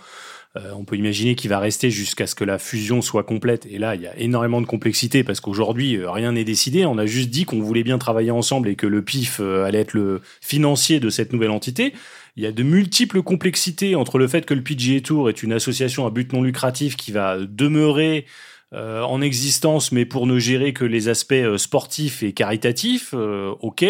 [0.59, 3.65] Euh, on peut imaginer qu'il va rester jusqu'à ce que la fusion soit complète.
[3.69, 6.85] Et là, il y a énormément de complexité parce qu'aujourd'hui, euh, rien n'est décidé.
[6.85, 9.79] On a juste dit qu'on voulait bien travailler ensemble et que le PIF euh, allait
[9.79, 11.93] être le financier de cette nouvelle entité.
[12.35, 15.53] Il y a de multiples complexités entre le fait que le PGA Tour est une
[15.53, 18.25] association à but non lucratif qui va demeurer
[18.71, 23.15] en existence, mais pour ne gérer que les aspects sportifs et caritatifs.
[23.61, 23.83] ok.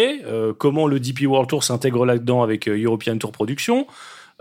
[0.56, 3.86] Comment le DP World Tour s'intègre là-dedans avec European Tour Production?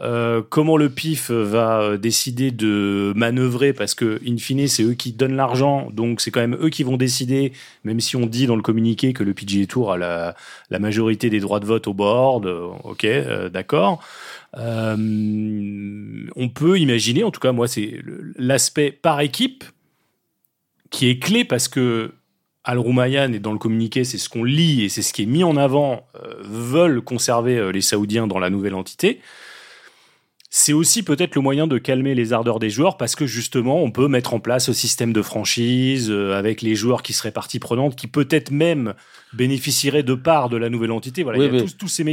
[0.02, 3.74] Euh, comment le PIF va euh, décider de manœuvrer?
[3.74, 5.90] Parce que in fine c'est eux qui donnent l'argent.
[5.92, 7.52] Donc c'est quand même eux qui vont décider
[7.84, 10.36] même si on dit dans le communiqué que le PGA Tour a la,
[10.80, 13.06] majorité des droits de vote au board euh, ok
[13.52, 14.02] d'accord.
[14.56, 18.00] On peut imaginer en tout cas moi c'est
[18.38, 19.66] l'aspect par équipe
[20.90, 22.14] qui est clé parce que
[22.64, 25.28] Al Roumayan et dans le communiqué, c'est ce qu'on lit et c'est ce qui est
[25.28, 26.08] mis en avant,
[26.42, 29.22] veulent conserver les Saoudiens dans la nouvelle entité.
[30.52, 33.92] C'est aussi peut-être le moyen de calmer les ardeurs des joueurs parce que justement, on
[33.92, 37.60] peut mettre en place ce système de franchise euh, avec les joueurs qui seraient partie
[37.60, 38.96] prenante, qui peut-être même
[39.34, 41.22] bénéficieraient de part de la nouvelle entité.
[41.22, 42.04] Voilà, Oui, il y a tous, tous ces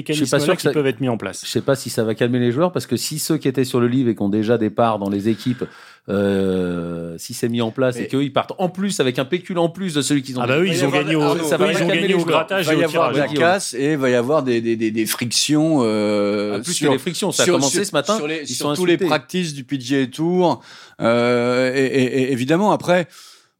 [0.54, 1.44] que qui ça- peuvent être mis en place.
[1.46, 3.64] Je sais pas si ça va calmer les joueurs parce que si ceux qui étaient
[3.64, 5.64] sur le livre et qui ont déjà des parts dans les équipes,
[6.08, 9.24] euh, si c'est mis en place et Mais- qu'eux ils partent en plus avec un
[9.24, 10.42] pécule en plus de celui qu'ils ont.
[10.42, 12.68] Ah bah oui, ils ont gagné au, ça va ils gagné les au grattage Il
[12.68, 13.38] va et y avoir de la tirage.
[13.38, 15.80] casse et il va y avoir des, des, des, des frictions.
[15.82, 18.16] Euh, Ah, plus sur, que les frictions, ça a sur- commencé sur- ce matin.
[18.16, 20.62] Sur, les, ils sur sont tous les practices du PGA Tour.
[21.00, 23.08] Euh, et, et- et évidemment, après,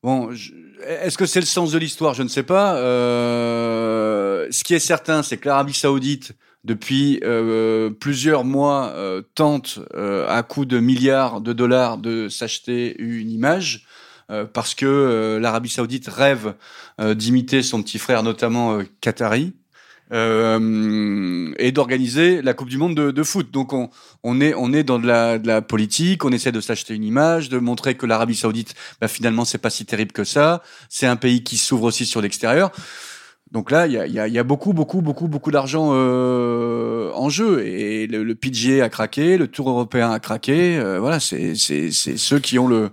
[0.04, 0.52] bon, je-
[1.02, 2.14] est-ce que c'est le sens de l'histoire?
[2.14, 2.76] Je ne sais pas.
[2.76, 6.32] Euh, ce qui est certain, c'est que l'Arabie Saoudite,
[6.66, 12.94] depuis euh, plusieurs mois, euh, tente euh, à coût de milliards de dollars de s'acheter
[12.98, 13.86] une image.
[14.30, 16.54] euh, parce que euh, l'Arabie Saoudite rêve
[16.98, 19.52] d'imiter son petit frère, notamment Qatari,
[20.10, 23.50] et d'organiser la Coupe du Monde de, de foot.
[23.50, 27.50] Donc on, est dans de la, de la politique, on essaie de s'acheter une image,
[27.50, 30.62] de montrer que l'Arabie Saoudite, bah, finalement, c'est pas si terrible que ça.
[30.88, 32.70] C'est un pays qui s'ouvre aussi sur l'extérieur.
[33.56, 35.50] Donc là, il y a, il y, a, il y a beaucoup, beaucoup, beaucoup, beaucoup
[35.50, 37.64] d'argent euh, en jeu.
[37.66, 40.76] Et le, le PGA a craqué, le Tour européen a craqué.
[40.76, 42.90] Euh, voilà, c'est ceux qui ont le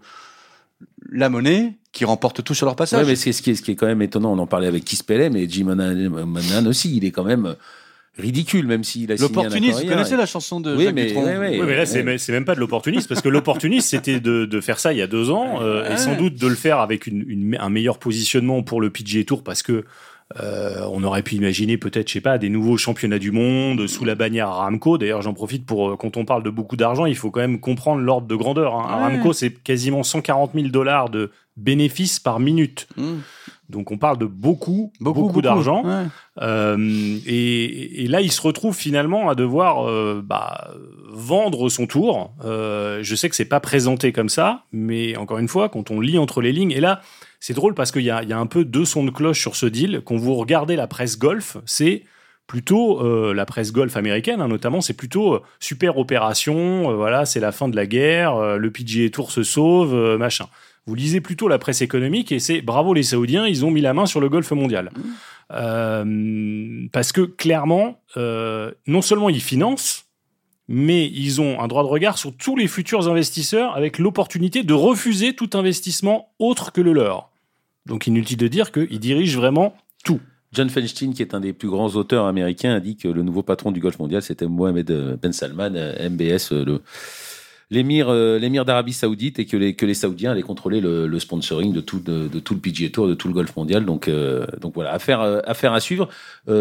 [1.12, 3.02] la monnaie qui remportent tout sur leur passage.
[3.04, 4.32] Ouais, mais c'est ce qui, est, ce qui est quand même étonnant.
[4.32, 7.56] On en parlait avec Kiss Pellet, mais Jim Monahan aussi, il est quand même
[8.17, 11.08] ridicule, même s'il a signé un L'opportuniste, vous connaissez la chanson de Oui, Jacques mais-
[11.08, 11.58] Dutronc ouais, ouais.
[11.60, 12.04] Oui, mais là, c'est ouais.
[12.04, 14.99] même- c'est même pas de l'opportunisme, parce que l'opportunisme, c'était de, de faire ça il
[14.99, 15.93] y a deux ans, euh, Ouais.
[15.93, 19.26] et sans doute de le faire avec une, une- un meilleur positionnement pour le PGA
[19.26, 19.84] Tour, parce que
[20.41, 24.06] euh, on aurait pu imaginer peut-être, je sais pas, des nouveaux championnats du monde sous
[24.06, 24.98] la bannière Aramco.
[24.98, 27.60] D'ailleurs, j'en profite pour, euh, quand on parle de beaucoup d'argent, il faut quand même
[27.60, 28.76] comprendre l'ordre de grandeur.
[28.76, 28.86] hein.
[28.88, 29.04] Ouais.
[29.15, 32.88] Aramco, c'est quasiment 140 000 dollars de bénéfices par minute.
[32.98, 33.13] Mmh.
[33.69, 35.84] Donc on parle de beaucoup, beaucoup, d'argent.
[35.84, 36.06] Ouais.
[36.41, 40.72] Euh, et, et là, il se retrouve finalement à devoir euh, bah,
[41.10, 42.34] vendre son tour.
[42.43, 46.00] Euh, je sais que c'est pas présenté comme ça, mais encore une fois, quand on
[46.02, 47.02] lit entre les lignes, et là,
[47.45, 49.41] c'est drôle parce qu'il y a, il y a un peu deux sons de cloche
[49.41, 50.01] sur ce deal.
[50.06, 52.03] Quand vous regardez la presse golf, c'est
[52.47, 56.89] plutôt euh, la presse golf américaine, hein, notamment, c'est plutôt euh, super opération.
[56.89, 60.45] euh, voilà, c'est la fin de la guerre, le PGA Tour se sauve, machin.
[60.86, 63.93] Vous lisez plutôt la presse économique et c'est bravo les Saoudiens, ils ont mis la
[63.93, 64.91] main sur le golf mondial.
[65.51, 70.06] Euh, parce que clairement, non seulement ils financent,
[70.69, 74.73] mais ils ont un droit de regard sur tous les futurs investisseurs avec l'opportunité de
[74.73, 77.33] refuser tout investissement autre que le leur.
[77.86, 80.19] Donc inutile de dire qu'ils dirigent vraiment tout.
[80.52, 83.41] John Feinstein, qui est un des plus grands auteurs américains, a dit que le nouveau
[83.41, 86.82] patron du golf mondial, c'était Mohamed Ben Salman, MBS, le
[87.72, 91.82] l'émir l'émir d'Arabie Saoudite et que les que les Saoudiens allaient contrôler le, sponsoring de
[91.82, 93.84] tout de, tout le PGA Tour, de tout le golf mondial.
[93.84, 94.08] Donc
[94.62, 96.08] donc voilà, affaire affaire à suivre.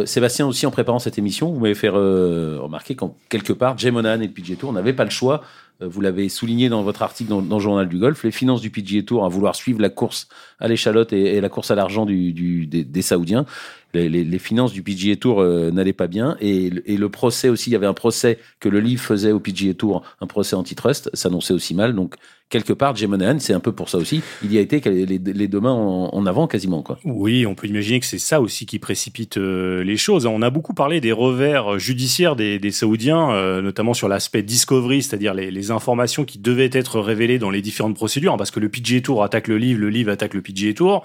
[0.07, 4.23] Sébastien aussi en préparant cette émission, vous m'avez fait remarquer qu'en quelque part, Jay Monahan
[4.23, 5.43] et le PGA Tour n'avaient pas le choix
[5.83, 8.71] euh, vous l'avez souligné dans votre article dans, le journal du golf, les finances du
[8.71, 10.29] PGA Tour à vouloir suivre la course
[10.63, 13.45] à l'échalote et, la course à l'argent du, des, Saoudiens.
[13.93, 17.77] Les, finances du PGA Tour euh, n'allaient pas bien et, le procès aussi, il y
[17.77, 21.75] avait un procès que le livre faisait au PGA Tour, un procès antitrust, s'annonçait aussi
[21.75, 21.95] mal.
[21.95, 22.15] Donc
[22.53, 24.23] quelque part, Jay Monahan, c'est un peu pour ça aussi.
[24.45, 26.83] Il y a été les, deux mains en, avant quasiment.
[26.83, 26.99] Quoi.
[27.05, 30.27] Oui, on peut imaginer que c'est ça aussi qui précipite euh, les choses.
[30.27, 35.35] On a beaucoup parlé des revers judiciaires des, Saoudiens, euh, notamment sur l'aspect discovery, c'est-à-dire
[35.35, 39.25] les, informations qui devaient être révélées dans les différentes procédures, parce que le PGA Tour
[39.25, 41.05] attaque le livre, le livre attaque le PGA Tour.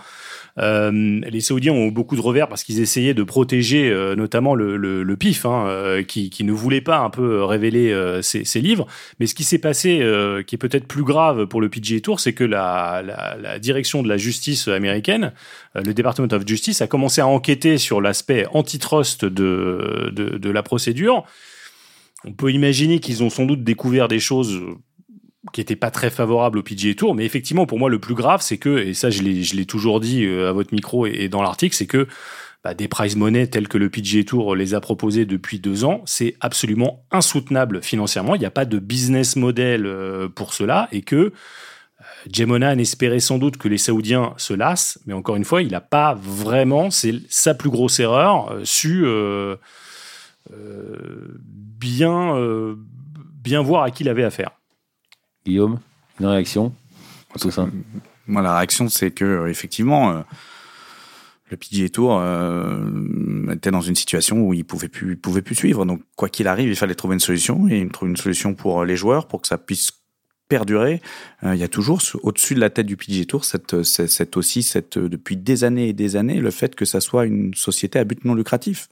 [0.60, 4.78] Euh, les Saoudiens ont beaucoup de revers parce qu'ils essayaient de protéger euh, notamment le,
[4.78, 8.88] le, PIF, hein, euh, qui, ne voulait pas un peu révéler ses, livres.
[9.20, 9.98] Mais ce qui s'est passé,
[10.48, 14.02] qui est peut-être plus grave pour le PGA Tour, c'est que la, la, la, direction
[14.02, 15.34] de la justice américaine,
[15.76, 20.64] le Department of Justice, a commencé à enquêter sur l'aspect antitrust de, de, de la
[20.64, 21.26] procédure.
[22.26, 24.60] On peut imaginer qu'ils ont sans doute découvert des choses
[25.54, 28.42] qui était pas très favorable au PGA Tour, mais effectivement pour moi le plus grave
[28.42, 31.76] c'est que et ça je l'ai toujours dit euh, à votre micro et, dans l'article
[31.76, 32.08] c'est que
[32.68, 36.02] bah, des prize money tels que le PGA Tour les a proposés depuis deux ans,
[36.06, 38.36] c'est absolument insoutenable financièrement.
[38.36, 41.32] Il n'y a pas de business model euh, pour cela et que euh,
[42.30, 45.80] Jemonan espérait sans doute que les Saoudiens se lassent, mais encore une fois, il n'a
[45.80, 49.56] pas vraiment, c'est sa plus grosse erreur, su euh,
[51.40, 52.36] bien,
[53.44, 54.52] bien voir à qui il avait affaire.
[55.48, 55.80] Guillaume,
[56.20, 56.74] une réaction
[57.34, 57.68] à tout ça?
[58.28, 60.22] Moi, la réaction, c'est que euh, effectivement, euh,
[61.50, 65.86] le PGA Tour euh, était dans une situation où il pouvait plus, pouvait plus suivre.
[65.86, 68.84] Donc, quoi qu'il arrive, il fallait trouver une solution et il trouve une solution pour
[68.84, 69.92] les joueurs pour que ça puisse
[70.50, 71.02] perdurer.
[71.44, 74.98] il y a toujours au-dessus de la tête du PGA Tour cette, cette, aussi cette
[74.98, 78.24] depuis des années et des années le fait que ça soit une société à but
[78.24, 78.88] non lucratif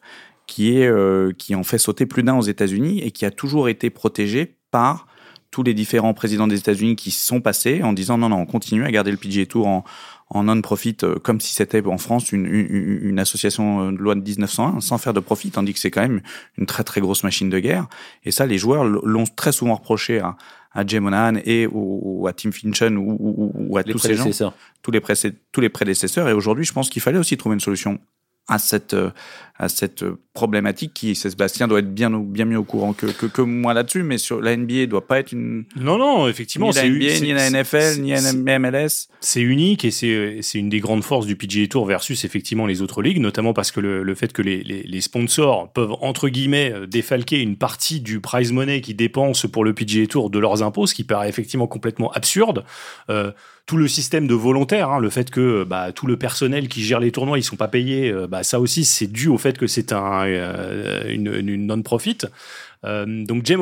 [0.47, 0.91] qui est
[1.37, 5.07] qui en fait sauter plus d'un aux États-Unis et qui a toujours été protégée par
[5.55, 8.83] tous les différents présidents des États-Unis qui sont passés en disant non, non, on continue
[8.83, 9.85] à garder le PGA Tour en,
[10.29, 14.19] en non-profit euh, comme si c'était en France une, une, une, association de loi de
[14.19, 16.19] 1901 sans faire de profit, tandis que c'est quand même
[16.57, 17.87] une très très grosse machine de guerre.
[18.25, 20.35] Et ça, les joueurs l'ont très souvent reproché à,
[20.73, 24.29] à Jay Monahan et ou, à Tim Finchen ou, ou, à tous ces gens,
[24.81, 25.01] tous les,
[25.53, 26.27] tous les prédécesseurs.
[26.27, 27.97] Et aujourd'hui, je pense qu'il fallait aussi trouver une solution
[28.49, 29.09] à cette euh,
[29.57, 33.41] à cette problématique qui Sébastien doit être bien bien mieux au courant que que, que
[33.41, 36.89] moi là-dessus mais sur la NBA doit pas être une non non effectivement ni la
[36.89, 41.25] NBA ni la NFL ni la MLS c'est unique et c'est une des grandes forces
[41.25, 44.41] du PGA Tour versus effectivement les autres ligues notamment parce que le, le fait que
[44.41, 48.97] les, les, les sponsors peuvent entre guillemets euh, défalquer une partie du prize money qu'ils
[48.97, 52.65] dépensent pour le PGA Tour de leurs impôts ce qui paraît effectivement complètement absurde.
[53.09, 53.31] Euh,
[53.65, 56.99] tout le système de volontaires, hein, le fait que bah, tout le personnel qui gère
[56.99, 59.93] les tournois, ils sont pas payés, euh, bah, ça aussi c'est dû au que c'est
[59.93, 62.17] un, euh, une, non-profit.
[62.83, 63.55] Euh, donc Jay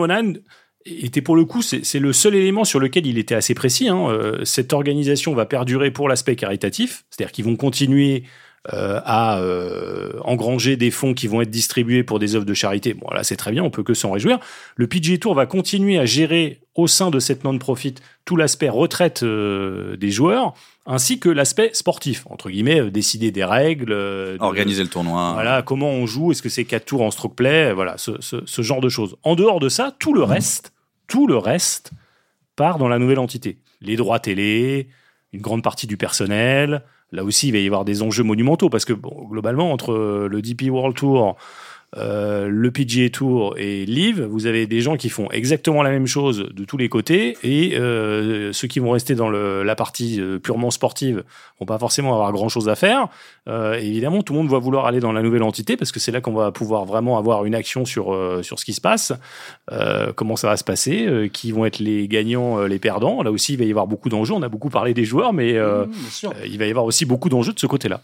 [0.86, 3.88] était pour le coup, c'est le seul élément sur lequel il était assez précis.
[3.88, 4.08] Hein.
[4.44, 8.24] cette organisation va perdurer pour l'aspect caritatif, c'est-à-dire qu'ils vont continuer
[8.72, 12.94] euh, à euh, engranger des fonds qui vont être distribués pour des œuvres de charité.
[12.94, 14.40] Bon, là, c'est très bien, on peut que s'en réjouir.
[14.78, 19.22] Le PGA Tour va continuer à gérer au sein de cette non-profit tout l'aspect retraite
[19.24, 20.54] euh, des joueurs,
[20.86, 23.94] ainsi que l'aspect sportif, entre guillemets, décider des règles.
[24.40, 25.34] Organiser le tournoi.
[25.34, 28.38] Voilà, comment on joue, est-ce que c'est quatre tours en stroke play, voilà, ce, ce,
[28.46, 29.16] ce genre de choses.
[29.24, 30.74] En dehors de ça, tout le reste,
[31.08, 31.92] tout le reste
[32.56, 33.58] part dans la nouvelle entité.
[33.82, 34.88] Les droits télé,
[35.32, 38.86] une grande partie du personnel, là aussi, il va y avoir des enjeux monumentaux parce
[38.86, 41.38] que bon, globalement, entre le DP World Tour,
[41.98, 46.08] euh, le PGA Tour et Live, vous avez des gens qui font exactement la même
[46.08, 50.20] chose de tous les côtés et euh, ceux qui vont rester dans le, la partie
[50.20, 51.24] euh, purement sportive
[51.60, 53.08] vont pas forcément avoir grand chose à faire.
[53.48, 56.12] Euh, évidemment, tout le monde va vouloir aller dans la nouvelle entité parce que c'est
[56.12, 58.04] là qu'on va pouvoir vraiment avoir une action sur
[58.44, 59.14] sur ce qui se passe,
[60.16, 63.24] comment ça va se passer, qui vont être les gagnants, les perdants.
[63.24, 64.34] Là aussi, il va y avoir beaucoup d'enjeux.
[64.34, 65.90] On a beaucoup parlé des joueurs, mais mmh,
[66.46, 68.02] il va y avoir aussi beaucoup d'enjeux de ce côté-là.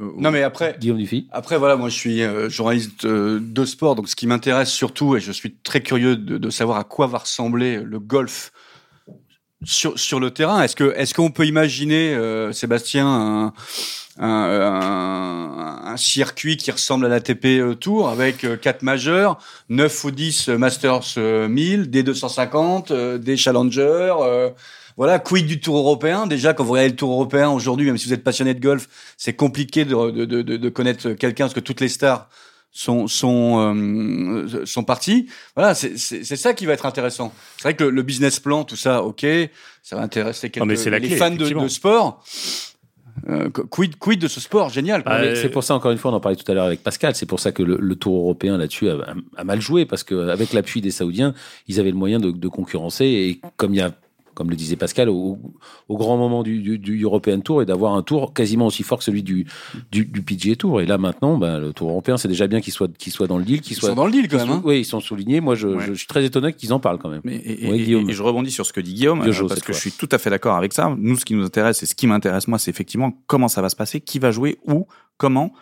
[0.00, 1.28] Euh, non mais après, Guillaume Dufy.
[1.30, 5.16] Après voilà, moi je suis euh, journaliste euh, de sport, donc ce qui m'intéresse surtout,
[5.16, 8.52] et je suis très curieux de, de, savoir à quoi va ressembler le golf
[9.64, 10.62] sur, sur le terrain.
[10.62, 12.16] Est-ce que est-ce qu'on peut imaginer,
[12.52, 13.52] Sébastien, un,
[14.24, 20.10] un, un, circuit qui ressemble à l'ATP euh, Tour avec euh, quatre majeurs, 9 ou
[20.10, 24.14] 10 Masters 1000, des 250, des Challengers.
[24.98, 26.26] Voilà, quid du Tour européen?
[26.26, 28.88] Déjà, quand vous regardez le Tour européen aujourd'hui, même si vous êtes passionné de golf,
[29.16, 32.28] c'est compliqué de, de, de, de connaître quelqu'un parce que toutes les stars
[32.72, 35.28] sont sont euh, sont partis.
[35.54, 37.32] Voilà, c'est ça qui va être intéressant.
[37.58, 39.24] C'est vrai que le, business plan, tout ça, ok,
[39.84, 42.24] ça va intéresser quelques, les fans de, de, sport.
[43.28, 46.14] Euh, quid, quid de ce sport génial bah, C'est pour ça, encore une fois, on
[46.14, 48.88] en parlait tout à l'heure avec Pascal, c'est pour ça que le, Tour européen là-dessus
[48.90, 51.34] a, mal joué, parce qu'avec l'appui des Saoudiens,
[51.68, 53.92] ils avaient le moyen de, de concurrencer, et comme il y a
[54.38, 55.36] comme le disait Pascal, au,
[55.90, 59.48] grand moment du, European Tour et d'avoir un tour quasiment aussi fort que celui du,
[59.90, 60.80] du, PGA Tour.
[60.80, 63.42] Et là, maintenant, ben, le Tour européen, c'est déjà bien qu'il soit, soit dans le
[63.42, 63.60] deal.
[63.68, 64.50] Ils sont dans le deal quand même.
[64.50, 64.62] Hein.
[64.64, 65.40] oui, ils sont soulignés.
[65.40, 67.22] Moi, je, suis très étonné qu'ils en parlent quand même.
[67.24, 70.30] et, je rebondis sur ce que dit Guillaume, parce que je suis tout à fait
[70.30, 70.94] d'accord avec ça.
[70.96, 73.68] Nous, ce qui nous intéresse et ce qui m'intéresse, moi, c'est effectivement comment ça va
[73.68, 75.52] se passer, qui va jouer, où, comment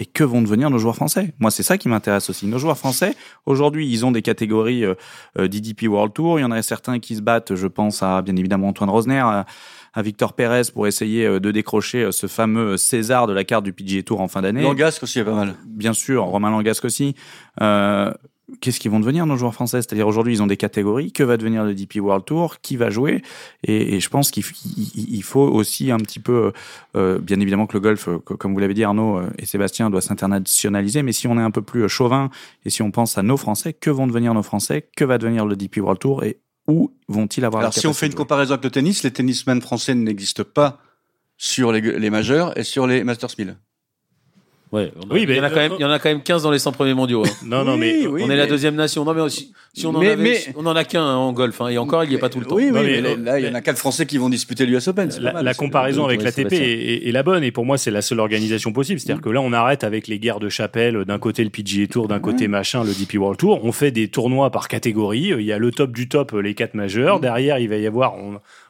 [0.00, 1.34] et que vont devenir nos joueurs français?
[1.38, 2.46] Moi, c'est ça qui m'intéresse aussi.
[2.46, 3.14] Nos joueurs français,
[3.46, 4.94] aujourd'hui, ils ont des catégories euh,
[5.38, 6.38] euh d'IDP World Tour.
[6.38, 9.20] Il y en a certains qui se battent, je pense à bien évidemment Antoine Rosner,
[9.20, 9.44] à,
[10.02, 13.72] Victor Pérez pour essayer euh, de décrocher euh, ce fameux César de la carte du
[13.72, 14.62] PGA Tour en fin d'année.
[14.62, 15.54] Langasque aussi est pas mal.
[15.66, 17.14] Bien sûr, Romain Langasque aussi.
[17.60, 18.12] Euh,
[18.60, 19.82] qu'est-ce qu'ils vont devenir nos joueurs français?
[19.82, 21.12] C'est-à-dire aujourd'hui ils ont des catégories.
[21.12, 22.60] Que va devenir le DP World Tour?
[22.60, 23.22] Qui va jouer?
[23.64, 26.52] Et, et, je pense qu'il faut aussi un petit peu,
[26.96, 29.90] euh, bien évidemment que le golf, euh, comme vous l'avez dit Arnaud euh, et Sébastien,
[29.90, 31.02] doit s'internationaliser.
[31.02, 32.30] Mais si on est un peu plus chauvin
[32.64, 34.88] et si on pense à nos Français, que vont devenir nos Français?
[34.96, 36.24] Que va devenir le DP World Tour?
[36.24, 39.60] Et où vont-ils avoir Alors si on fait une comparaison avec le tennis, les tennismen
[39.60, 40.78] français n'existent pas
[41.36, 43.56] sur les, les majeurs et sur les Masters 1000.
[44.72, 46.22] Ouais, oui, mais il y, en a quand même, il y en a quand même
[46.22, 47.24] 15 dans les 100 premiers mondiaux.
[47.26, 47.30] Hein.
[47.44, 49.04] non, non, mais on est la deuxième nation.
[49.04, 51.68] Non, mais aussi, si on en, avait, on en a qu'un hein, en golf, hein,
[51.68, 52.54] et encore, il n'y est pas tout le temps.
[52.54, 55.10] Oui, oui, mais, là, il y en a quatre Français qui vont disputer l'US Open.
[55.20, 58.20] La, la comparaison avec l'ATP est, est, la bonne, et pour moi, c'est la seule
[58.20, 59.00] organisation possible.
[59.00, 62.06] C'est-à-dire que là, on arrête avec les guerres de chapelle, d'un côté le PGA Tour,
[62.06, 63.64] d'un côté machin, le DP World Tour.
[63.64, 65.32] On fait des tournois par catégorie.
[65.36, 67.18] Il y a le top du top, les quatre majeurs.
[67.18, 67.22] Mm.
[67.22, 68.14] Derrière, il va y avoir,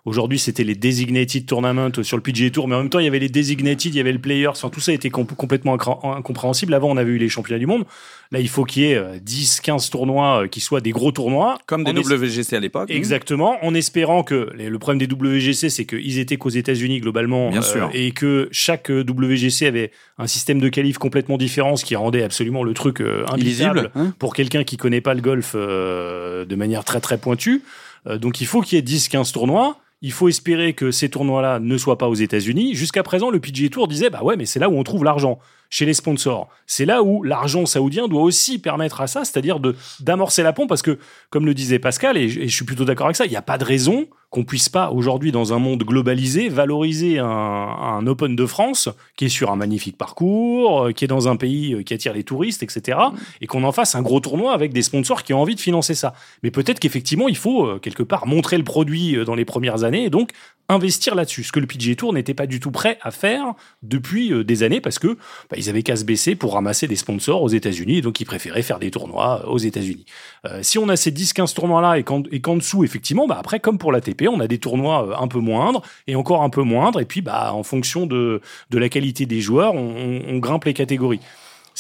[0.05, 3.09] Aujourd'hui, c'était les designated tournaments sur le PGA Tour, mais en même temps, il y
[3.09, 4.49] avait les designated, il y avait le players.
[4.49, 6.73] Enfin, tout ça était complètement incompréhensible.
[6.73, 7.85] Avant, on avait eu les championnats du monde.
[8.33, 11.11] Là, il faut qu'il y ait 10, euh, 15 tournois euh, qui soient des gros
[11.11, 11.59] tournois.
[11.67, 12.91] Comme des WGC à l'époque.
[12.91, 13.59] Exactement.
[13.65, 17.51] En espérant que le problème des WGC, c'est qu'ils étaient qu'aux États-Unis globalement.
[17.51, 17.87] Bien sûr.
[17.87, 22.23] Euh, et que chaque WGC avait un système de qualif complètement différent, ce qui rendait
[22.23, 24.15] absolument le truc invisible hein.
[24.19, 27.63] pour quelqu'un qui connaît pas le golf de manière très très pointue.
[28.07, 29.79] donc il faut qu'il y ait 10, 15 tournois.
[30.03, 32.75] Il faut espérer que ces tournois-là ne soient pas aux États-Unis.
[32.75, 35.39] Jusqu'à présent, le PGA Tour disait bah ouais, mais c'est là où on trouve l'argent
[35.69, 36.49] chez les sponsors.
[36.67, 40.69] C'est là où l'argent saoudien doit aussi permettre à ça, c'est-à-dire de d'amorcer la pompe,
[40.69, 40.99] parce que,
[41.31, 43.59] comme le disait Pascal, et je, suis plutôt d'accord avec ça, il n'y a pas
[43.59, 48.89] de raison qu'on puisse pas aujourd'hui, dans un monde globalisé, valoriser un, Open de France
[49.17, 52.15] qui est sur un magnifique parcours, euh, qui est dans un pays euh, qui attire
[52.15, 52.99] les touristes, etc.,
[53.41, 55.95] et qu'on en fasse un gros tournoi avec des sponsors qui ont envie de financer
[55.95, 56.15] ça.
[56.43, 60.05] Mais peut-être qu'effectivement, il faut euh, quelque part montrer le produit dans les premières années,
[60.05, 60.31] et donc
[60.71, 64.33] investir là-dessus, ce que le PGA Tour n'était pas du tout prêt à faire depuis
[64.33, 65.19] euh, des années parce que
[65.51, 68.25] bah, ils avaient qu'à se baisser pour ramasser des sponsors aux États-Unis et donc ils
[68.25, 70.05] préféraient faire des tournois euh, aux États-Unis.
[70.47, 72.05] Euh, si on a ces 10-15 tournois-là et
[72.41, 75.83] qu'en dessous, effectivement, bah, après, comme pour l'ATP, on a des tournois un peu moindres
[76.07, 79.75] et encore un peu moindres et puis bah, en fonction de, la qualité des joueurs,
[79.75, 81.21] on grimpe les catégories.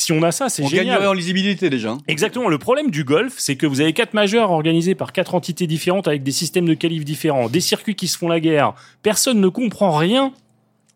[0.00, 0.86] Si on a ça, c'est génial.
[0.86, 1.98] On gagnerait en lisibilité déjà.
[2.08, 2.48] Exactement.
[2.48, 6.08] Le problème du golf, c'est que vous avez quatre majeurs organisés par quatre entités différentes
[6.08, 8.72] avec des systèmes de qualif différents, des circuits qui se font la guerre.
[9.02, 10.32] Personne ne comprend rien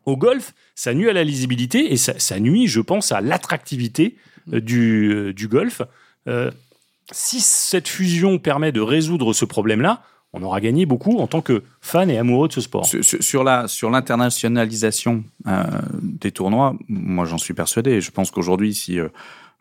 [0.06, 0.54] au golf.
[0.74, 4.16] Ça nuit à la lisibilité et ça, nuit, je pense, à l'attractivité
[4.54, 5.82] euh, du, euh, du golf.
[6.26, 6.50] Euh,
[7.12, 10.02] si cette fusion permet de résoudre ce problème-là,
[10.34, 12.86] on aura gagné beaucoup en tant que fan et amoureux de ce sport.
[12.86, 13.44] Sur,
[13.90, 15.62] l'internationalisation euh,
[16.02, 18.00] des tournois, moi j'en suis persuadé.
[18.00, 19.08] Je pense qu'aujourd'hui, si euh,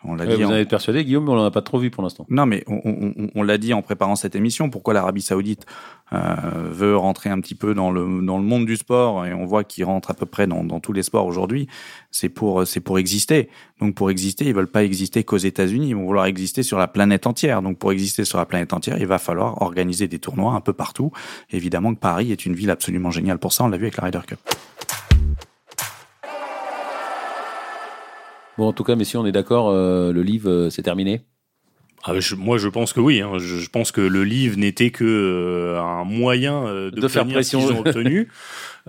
[0.05, 0.41] on l'a dit.
[0.41, 2.25] Vous en êtes persuadé, Guillaume, mais on n'en a pas trop vu pour l'instant.
[2.29, 4.69] Non, mais on, l'a dit en préparant cette émission.
[4.69, 5.65] Pourquoi l'Arabie Saoudite
[6.11, 6.35] euh,
[6.69, 9.63] veut rentrer un petit peu dans le dans le monde du sport et on voit
[9.63, 11.67] qu'il rentre à peu près dans, dans tous les sports aujourd'hui.
[12.11, 13.49] C'est pour c'est pour exister.
[13.79, 15.89] Donc pour exister, ils veulent pas exister qu'aux États-Unis.
[15.89, 17.61] Ils vont vouloir exister sur la planète entière.
[17.61, 20.73] Donc pour exister sur la planète entière, il va falloir organiser des tournois un peu
[20.73, 21.11] partout.
[21.51, 23.63] Évidemment que Paris est une ville absolument géniale pour ça.
[23.63, 24.39] On l'a vu avec la Ryder Cup.
[28.57, 31.21] Bon, en tout cas, messieurs, on est d'accord, euh, le livre, euh, c'est terminé?
[32.03, 33.21] Ah, moi, je pense que oui.
[33.21, 33.37] Hein.
[33.37, 37.61] Je, pense que le livre n'était que euh, un moyen de, faire pression.
[37.61, 38.27] ont obtenu.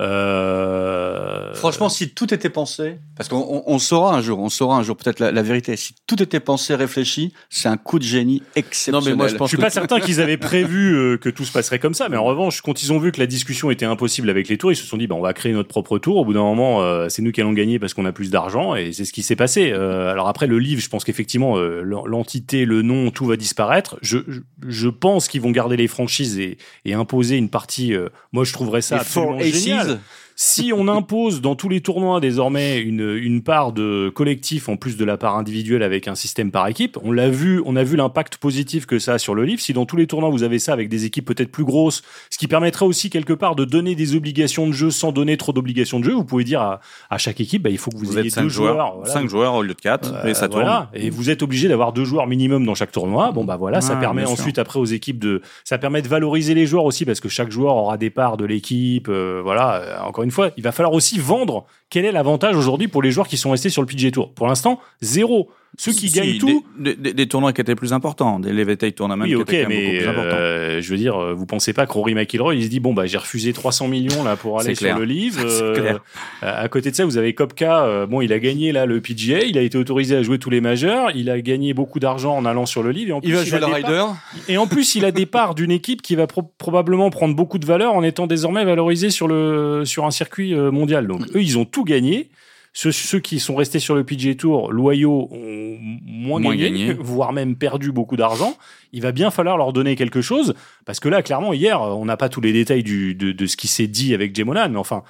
[0.00, 1.54] Euh...
[1.54, 4.96] Franchement, si tout était pensé, parce qu'on on saura un jour, on saura un jour
[4.96, 5.76] peut-être la, la, vérité.
[5.76, 9.00] Si tout était pensé, réfléchi, c'est un coup de génie exceptionnel.
[9.00, 11.44] Non, mais moi, je, pense je suis pas certain qu'ils avaient prévu euh, que tout
[11.44, 12.09] se passerait comme ça.
[12.09, 14.72] Mais en revanche, quand ils ont vu que la discussion était impossible avec les tours,
[14.72, 16.16] ils se sont dit, bah, on va créer notre propre tour.
[16.16, 18.74] Au bout d'un moment, euh, c'est nous qui allons gagner parce qu'on a plus d'argent,
[18.74, 19.70] et c'est ce qui s'est passé.
[19.72, 23.96] Euh, alors après, le livre, je pense qu'effectivement, l'entité, le nom, tout va disparaître.
[24.02, 24.18] Je,
[24.66, 27.94] je pense qu'ils vont garder les franchises et, et imposer une partie.
[28.33, 29.98] moi, je trouverais ça absolument génial Yeah.
[30.37, 34.96] Si on impose dans tous les tournois désormais une, une part de collectif en plus
[34.96, 37.96] de la part individuelle avec un système par équipe, on l'a vu, on a vu
[37.96, 39.60] l'impact positif que ça a sur le livre.
[39.60, 42.38] Si dans tous les tournois vous avez ça avec des équipes peut-être plus grosses, ce
[42.38, 46.00] qui permettrait aussi quelque part de donner des obligations de jeu sans donner trop d'obligations
[46.00, 46.80] de jeu, vous pouvez dire à,
[47.10, 49.74] à chaque équipe, bah, il faut que vous, ayez deux joueurs, cinq joueurs au lieu
[49.74, 50.88] de quatre, euh, et ça tourne.
[50.94, 53.32] Et vous êtes obligé d'avoir deux joueurs minimum dans chaque tournoi.
[53.32, 56.66] Bon bah voilà, ça permet ensuite après aux équipes de, ça permet de valoriser les
[56.66, 59.08] joueurs aussi parce que chaque joueur aura des parts de l'équipe.
[59.08, 63.02] Euh, voilà, euh, une fois, il va falloir aussi vendre quel est l'avantage aujourd'hui pour
[63.02, 64.33] les joueurs qui sont restés sur le PGA Tour.
[64.35, 65.50] Pour l'instant, zéro.
[65.77, 66.64] Ceux qui gagnent tout.
[66.79, 70.37] Des, tournois qui étaient plus importants, des Levitate Tournaments oui, qui étaient mais plus importants.
[70.37, 72.94] Euh, je veux dire, euh, vous pensez pas que Rory McIlroy, il se dit bon
[72.94, 75.44] bah j'ai refusé 300 millions là pour aller sur le livre.
[75.75, 75.98] Euh,
[76.42, 78.06] à côté de ça, vous avez Kopka.
[78.06, 80.60] bon, il a gagné là le PGA, il a été autorisé à jouer tous les
[80.60, 83.10] majeurs, il a gagné beaucoup d'argent en allant sur le livre.
[83.10, 84.04] Et en il va jouer le rider.
[84.48, 87.66] Et en plus, il a des parts d'une équipe qui va probablement prendre beaucoup de
[87.66, 91.06] valeur en étant désormais valorisé sur le sur un circuit mondial.
[91.06, 92.31] Donc eux, ils ont tout gagné.
[92.77, 97.54] Ceux, ceux, qui sont restés sur le PGA Tour loyaux ont moins, gagné, voire même
[97.54, 98.58] perdu beaucoup d'argent.
[98.92, 100.54] Il va bien falloir leur donner quelque chose,
[100.85, 103.56] parce que là, clairement, hier, on n'a pas tous les détails du, de, de ce
[103.56, 105.04] qui s'est dit avec Jemonan, mais enfin,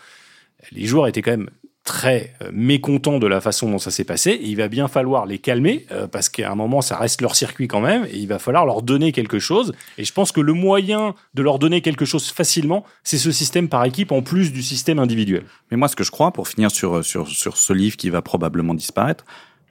[0.73, 1.49] les joueurs étaient quand même
[1.85, 4.41] très euh, mécontents de la façon dont ça s'est passé.
[4.43, 7.69] Il va bien falloir les calmer euh, parce qu'à un moment, ça reste leur circuit
[7.69, 8.07] quand même.
[8.07, 9.73] Et il va falloir leur donner quelque chose.
[9.99, 13.69] Et je pense que le moyen de leur donner quelque chose facilement, c'est ce système
[13.69, 15.45] par équipe en plus du système individuel.
[15.71, 18.23] Mais moi, ce que je crois, pour finir sur, sur, sur ce livre qui va
[18.23, 19.25] probablement disparaître,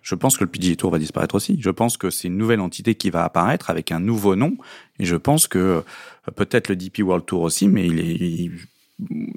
[0.03, 1.57] je pense que le PGA Tour va disparaître aussi.
[1.59, 4.57] Je pense que c'est une nouvelle entité qui va apparaître avec un nouveau nom.
[4.99, 8.51] Et je pense que euh, peut-être le DP World Tour aussi, mais il est,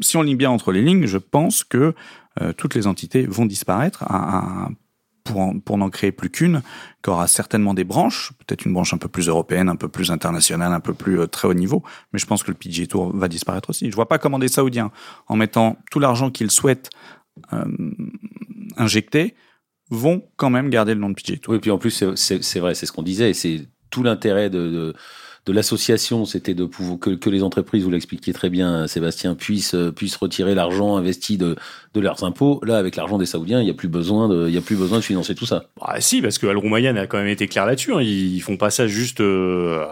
[0.01, 1.95] si on lit bien entre les lignes, je pense que
[2.41, 4.05] euh, toutes les entités vont disparaître
[5.25, 6.63] pour, n'en créer plus qu'une,
[7.03, 10.11] qui aura certainement des branches, peut-être une branche un peu plus européenne, un peu plus
[10.11, 13.15] internationale, un peu plus euh, très haut niveau, mais je pense que le PGA Tour
[13.17, 13.91] va disparaître aussi.
[13.91, 14.93] Je vois pas comment des Saoudiens,
[15.27, 16.91] en mettant tout l'argent qu'ils souhaitent
[17.53, 17.65] euh,
[18.77, 19.35] injecter,
[19.91, 21.55] vont quand même garder le nom de PGA Tour.
[21.55, 24.95] Oui, puis en plus, c'est vrai, c'est ce qu'on disait, et c'est tout l'intérêt de
[25.47, 29.95] de l'association, c'était de pouvoir que, les entreprises, vous l'expliquiez très bien, Sébastien, puissent euh,
[30.21, 31.57] retirer l'argent investi de,
[31.95, 32.61] leurs impôts.
[32.65, 35.05] Là, avec l'argent des Saoudiens, il n'y a plus besoin de, a plus besoin de
[35.05, 35.67] financer tout ça.
[35.81, 37.95] Ah si, parce que Al Roumayyan a quand même été clair là-dessus.
[37.95, 38.03] Hein.
[38.03, 39.21] Ils, font pas ça juste.
[39.21, 39.87] Euh,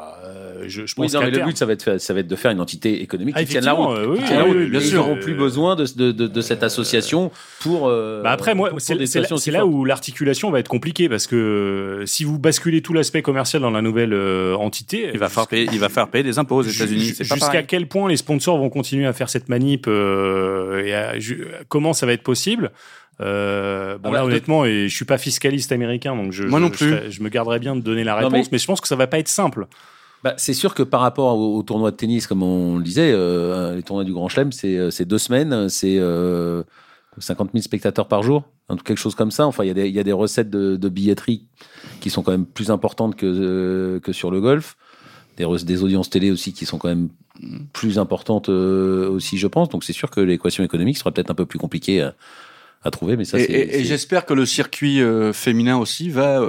[0.69, 2.37] je, je pense oui, non, mais le but, ça va, être, ça va être de
[2.37, 3.99] faire une entité économique qui tienne la route.
[4.07, 4.89] oui, oui, bien sûr.
[4.89, 7.89] Ils n'auront plus besoin de, de, de, de cette association pour.
[7.89, 12.39] Euh, bah après, moi, c'est là, où l'articulation va être compliquée parce que si vous
[12.39, 15.89] basculez tout l'aspect commercial dans la nouvelle euh, entité, il va faire payer, il va
[15.89, 17.15] faire payer des impôts aux États-Unis.
[17.21, 22.07] Jusqu'à quel point les sponsors vont continuer à faire cette manip euh, et comment ça
[22.07, 22.73] va être possible
[23.21, 26.59] euh, bon ah là bah, honnêtement, et je suis pas fiscaliste américain, donc je, Moi
[26.59, 27.11] non plus.
[27.11, 28.59] Je, me garderai bien de donner la réponse, mais...
[28.59, 29.67] je pense que ça va pas être simple.
[30.25, 33.77] Bah, c'est sûr que par rapport au, tournoi de tennis, comme on le disait, euh,
[33.77, 36.63] les tournois du Grand Chelem, c'est euh, deux semaines, c'est euh,
[37.19, 38.45] 50 000 spectateurs par jour,
[38.87, 39.47] quelque chose comme ça.
[39.47, 41.47] Enfin, il y, y, a des recettes de, de, billetterie
[42.01, 44.79] qui sont quand même plus importantes que, euh, que sur le golf.
[45.37, 47.11] Des, des, audiences télé aussi qui sont quand même
[47.75, 49.69] plus importantes euh, aussi, je pense.
[49.69, 52.15] Donc c'est sûr que l'équation économique sera peut-être un peu plus compliquée à,
[52.83, 53.19] à trouver.
[53.19, 55.03] Mais ça, et, et, et j'espère que le circuit
[55.35, 56.49] féminin aussi va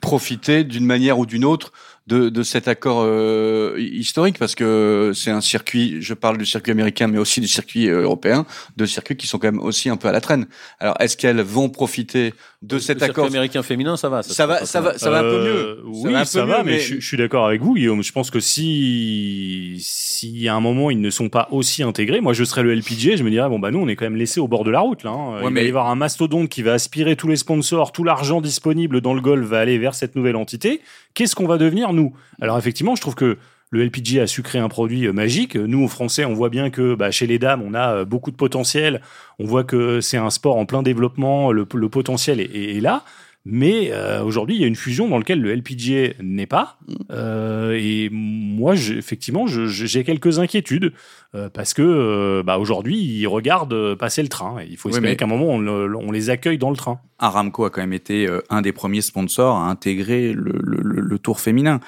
[0.00, 1.72] profiter d'une manière ou d'une autre
[2.08, 6.72] de, de cet accord euh, historique parce que c'est un circuit, je parle du circuit
[6.72, 8.44] américain mais aussi du circuit euh, européen,
[8.76, 10.46] deux circuits qui sont quand même aussi un peu à la traîne.
[10.80, 13.26] Alors est-ce qu'elles vont profiter de cet le accord?
[13.26, 15.56] américain féminin ça va ça, ça va ça va ça va un peu mieux.
[15.56, 19.78] Euh, oui, ça va, mais, je, suis d'accord avec vous Guillaume, je pense que si
[20.22, 23.16] y a un moment ils ne sont pas aussi intégrés, moi je serais le LPG,
[23.16, 24.80] je me dirais bon bah nous on est quand même laissé au bord de la
[24.80, 25.40] route là hein.
[25.48, 29.00] Il va y avoir un mastodonte qui va aspirer tous les sponsors, tout l'argent disponible
[29.00, 30.80] dans le golf va aller vers cette nouvelle entité.
[31.14, 31.91] Qu'est-ce qu'on va devenir?
[31.92, 33.38] Nous Alors effectivement, je trouve que
[33.72, 35.56] le LPG a su créer un produit euh, magique.
[35.56, 38.30] Nous, aux Français, on voit bien que bah, chez les dames, on a euh, beaucoup
[38.30, 39.00] de potentiel.
[39.38, 41.50] On voit que c'est un sport en plein développement.
[41.52, 43.02] Le, potentiel est, là.
[43.44, 46.78] Mais euh, aujourd'hui, il y a une fusion dans laquelle le LPGA n'est pas.
[47.10, 50.92] Euh, et moi, effectivement, j'ai quelques inquiétudes
[51.34, 54.60] euh, parce que bah, aujourd'hui, ils regardent passer le train.
[54.60, 57.00] Et il faut espérer qu'à un moment, on, on, les accueille dans le train.
[57.18, 61.40] Aramco a quand même été un des premiers sponsors à intégrer le, le, le tour
[61.40, 61.80] féminin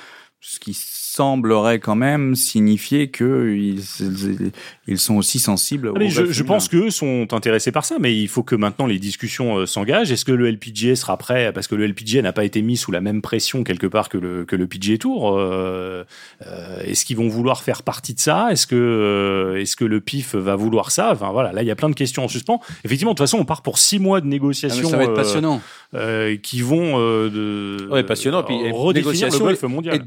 [0.46, 3.80] ce qui semblerait quand même signifier que ils,
[4.88, 5.92] ils sont aussi sensibles.
[5.94, 8.98] Allez, je, je, pense qu'eux sont intéressés par ça, mais il faut que maintenant les
[8.98, 10.10] discussions euh, s'engagent.
[10.10, 12.90] Est-ce que le LPGA sera prêt Parce que le LPGA n'a pas été mis sous
[12.90, 15.38] la même pression quelque part que le, que le PGA Tour.
[15.38, 16.04] Euh,
[16.46, 18.50] euh, est-ce qu'ils vont vouloir faire partie de ça?
[18.50, 21.12] Est-ce que, euh, est-ce que le PIF va vouloir ça?
[21.12, 22.60] Enfin voilà, là il y a plein de questions en suspens.
[22.84, 24.88] Effectivement, de toute façon, on part pour six mois de négociations.
[24.88, 25.60] Ah, ça va être passionnant.
[26.42, 27.88] qui vont de.
[27.90, 28.42] Ouais, passionnant.
[28.42, 29.94] Puis redéfinir le golf mondial.
[29.94, 30.04] Et de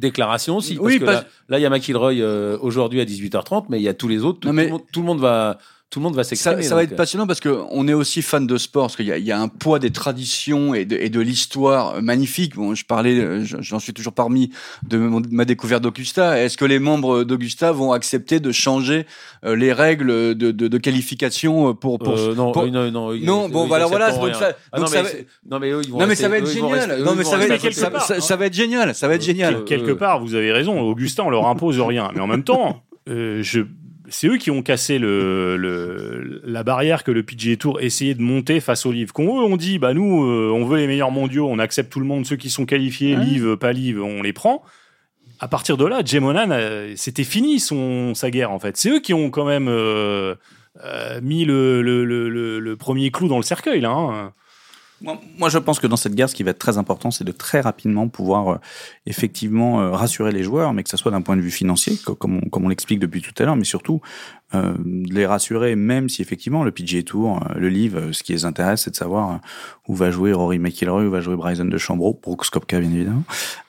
[0.58, 0.78] aussi.
[0.80, 3.88] Oui, parce que là, il y a McIlroy euh, aujourd'hui à 18h30, mais il y
[3.88, 4.40] a tous les autres.
[4.40, 4.70] Tout, mais...
[4.92, 5.58] tout, le, monde, va.
[5.90, 6.64] Tout le monde va s'exprimer.
[6.64, 9.22] Ça, ça va être passionnant parce qu'on est aussi fan de sport, parce qu'il y,
[9.22, 12.56] y, a un poids des traditions et de, et de l'histoire magnifique.
[12.56, 14.52] Bon, je parlais, j'en suis toujours parmi
[14.86, 14.98] de
[15.32, 16.44] ma découverte d'Augusta.
[16.44, 19.06] Est-ce que les membres d'Augusta vont accepter de changer
[19.46, 22.68] euh, les règles de, de, de qualification pour, pour, euh, non, pour...
[22.68, 24.12] non, non, non, bon, voilà, voilà.
[24.12, 25.10] Donc ça, ah, donc non, mais va...
[25.50, 27.04] non, mais eux, ils vont non, mais rester, ça va être génial.
[27.04, 28.94] Non, mais ça va être, ça, ça, va être génial.
[28.94, 29.64] Ça va être génial.
[29.64, 30.80] Quelque part, vous avez raison.
[30.82, 32.12] Augustin, on leur impose rien.
[32.14, 33.62] Mais en même temps, euh, je,
[34.10, 38.22] c'est eux qui ont cassé le, le, la barrière que le PGA Tour essayait de
[38.22, 39.14] monter face aux livres.
[39.14, 42.00] Quand eux on dit, bah nous, euh, on veut les meilleurs mondiaux, on accepte tout
[42.00, 43.24] le monde, ceux qui sont qualifiés, ouais.
[43.24, 44.64] livres, pas livres, on les prend.
[45.40, 48.76] À partir de là, Jemonan, euh, c'était fini son sa guerre en fait.
[48.78, 50.36] C'est eux qui ont quand même euh,
[50.84, 53.92] euh, mis le, premier clou dans le cercueil là.
[53.92, 54.34] Hein.
[55.02, 57.32] Moi, je pense que dans cette guerre, ce qui va être très important, c'est de
[57.32, 58.58] très rapidement pouvoir euh,
[59.06, 62.38] effectivement euh, rassurer les joueurs, mais que ce soit d'un point de vue financier, comme
[62.38, 64.02] on, comme on l'explique depuis tout à l'heure, mais surtout
[64.56, 68.32] euh, de les rassurer, même si effectivement le PGA Tour, euh, le livre, ce qui
[68.32, 69.42] les intéresse, c'est de savoir
[69.90, 73.24] où va jouer Rory McIlroy, où va jouer Bryson de Chambreau, Brooks Koepka bien évidemment,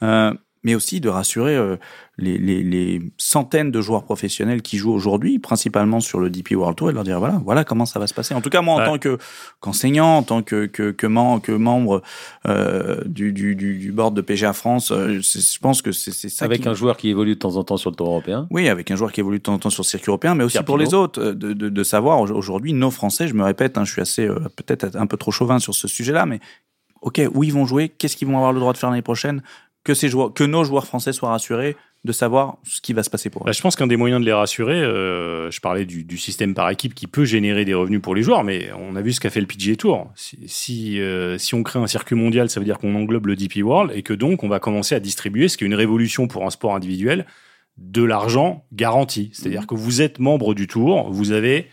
[0.05, 1.59] euh, mais aussi de rassurer
[2.19, 6.77] les, les, les, centaines de joueurs professionnels qui jouent aujourd'hui, principalement sur le DP World
[6.77, 8.35] Tour, et de leur dire voilà, voilà comment ça va se passer.
[8.35, 8.85] En tout cas, moi, en ouais.
[8.85, 9.19] tant que
[9.61, 12.03] qu'enseignant, en tant que que, que, mem que membre
[12.47, 16.45] euh, du, du, du, board de PGA France, euh, je pense que c'est ça.
[16.45, 16.69] Avec qui...
[16.69, 18.47] un joueur qui évolue de temps en temps sur le tour européen.
[18.51, 20.45] Oui, avec un joueur qui évolue de temps en temps sur le circuit européen, mais
[20.45, 23.29] aussi Pierre pour les autres, de, de, de savoir aujourd'hui nos Français.
[23.29, 25.89] Je me répète, hein, je suis assez euh, peut-être un peu trop chauvin sur ce
[25.89, 26.41] sujet-là, mais
[27.01, 29.43] ok, où ils vont jouer, qu'est-ce qu'ils vont avoir le droit de faire l'année prochaine,
[29.89, 31.75] que ces joueurs, que nos joueurs français soient rassurés
[32.05, 33.47] de savoir ce qui va se passer pour eux.
[33.47, 36.53] Bah, je pense qu'un des moyens de les rassurer, euh, je parlais du, du, système
[36.53, 39.21] par équipe qui peut générer des revenus pour les joueurs, mais on a vu ce
[39.21, 40.11] qu'a fait le PGA Tour.
[40.15, 43.35] Si, si, euh, si on crée un circuit mondial, ça veut dire qu'on englobe le
[43.35, 46.29] DP World et que donc on va commencer à distribuer, ce qui est une révolution
[46.29, 47.25] pour un sport individuel,
[47.79, 49.31] de l'argent garanti.
[49.33, 49.67] C'est-à-dire mmh.
[49.67, 51.67] que vous êtes membre du Tour, vous avez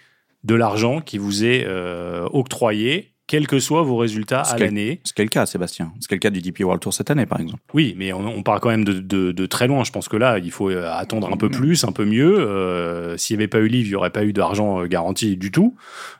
[0.45, 5.01] de l'argent qui vous est euh, octroyé quels que soient vos résultats à l'année.
[5.03, 5.91] C'est le cas, Sébastien.
[5.99, 7.61] C'est le cas du DP World Tour cette année, par exemple.
[7.73, 9.84] Oui, mais on, on part quand même de, de, de, très loin.
[9.84, 12.39] Je pense que là, il faut euh, attendre un peu plus, un peu mieux.
[12.39, 15.38] Euh, S'il n'y avait pas eu livre, il n'y aurait pas eu d'argent euh, garanti
[15.38, 15.76] du tout.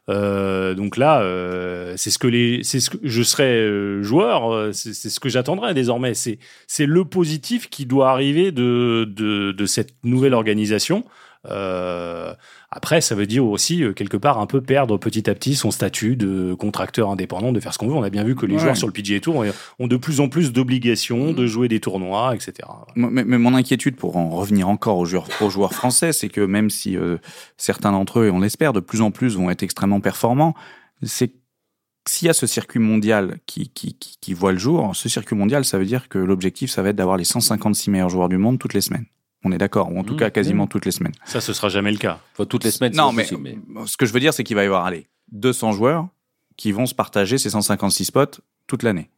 [0.10, 4.74] Euh, donc là, euh, c'est ce que les, c'est ce que je serais euh, joueur,
[4.74, 6.14] c'est ce que j'attendrais désormais.
[6.14, 11.03] C'est c'est le positif qui doit arriver de de, de cette nouvelle organisation.
[11.50, 12.34] Euh,
[12.72, 15.72] après, ça veut dire aussi euh, quelque part un peu perdre petit à petit son
[15.72, 17.96] statut de contracteur indépendant, de faire ce qu'on veut.
[17.96, 18.60] On a bien vu que les ouais.
[18.60, 19.46] joueurs sur le PGA Tour
[19.80, 22.68] ont de plus en plus d'obligations de jouer des tournois, etc.
[22.96, 26.41] Mais, mais, mon inquiétude, pour en revenir encore aux joueurs, aux joueurs français, c'est que
[26.41, 27.18] même si euh,
[27.58, 30.54] certains d'entre eux, et on l'espère, de plus en plus vont être extrêmement performants,
[31.04, 31.34] c'est
[32.08, 35.36] s'il y a ce circuit mondial qui, qui, qui, qui voit le jour, ce circuit
[35.36, 38.38] mondial, ça veut dire que l'objectif, ça va être d'avoir les 156 meilleurs joueurs du
[38.38, 39.06] monde toutes les semaines.
[39.46, 40.70] On est d'accord, ou en tout mmh, cas quasiment mmh.
[40.70, 41.14] toutes les semaines.
[41.24, 42.20] Ça, ce sera jamais le cas.
[42.34, 42.96] Enfin, toutes les semaines.
[42.96, 45.08] Non, mais, possible, mais, ce que je veux dire, c'est qu'il va y avoir allez,
[45.34, 46.08] 200 joueurs
[46.58, 49.12] qui vont se partager ces 156 spots toute l'année.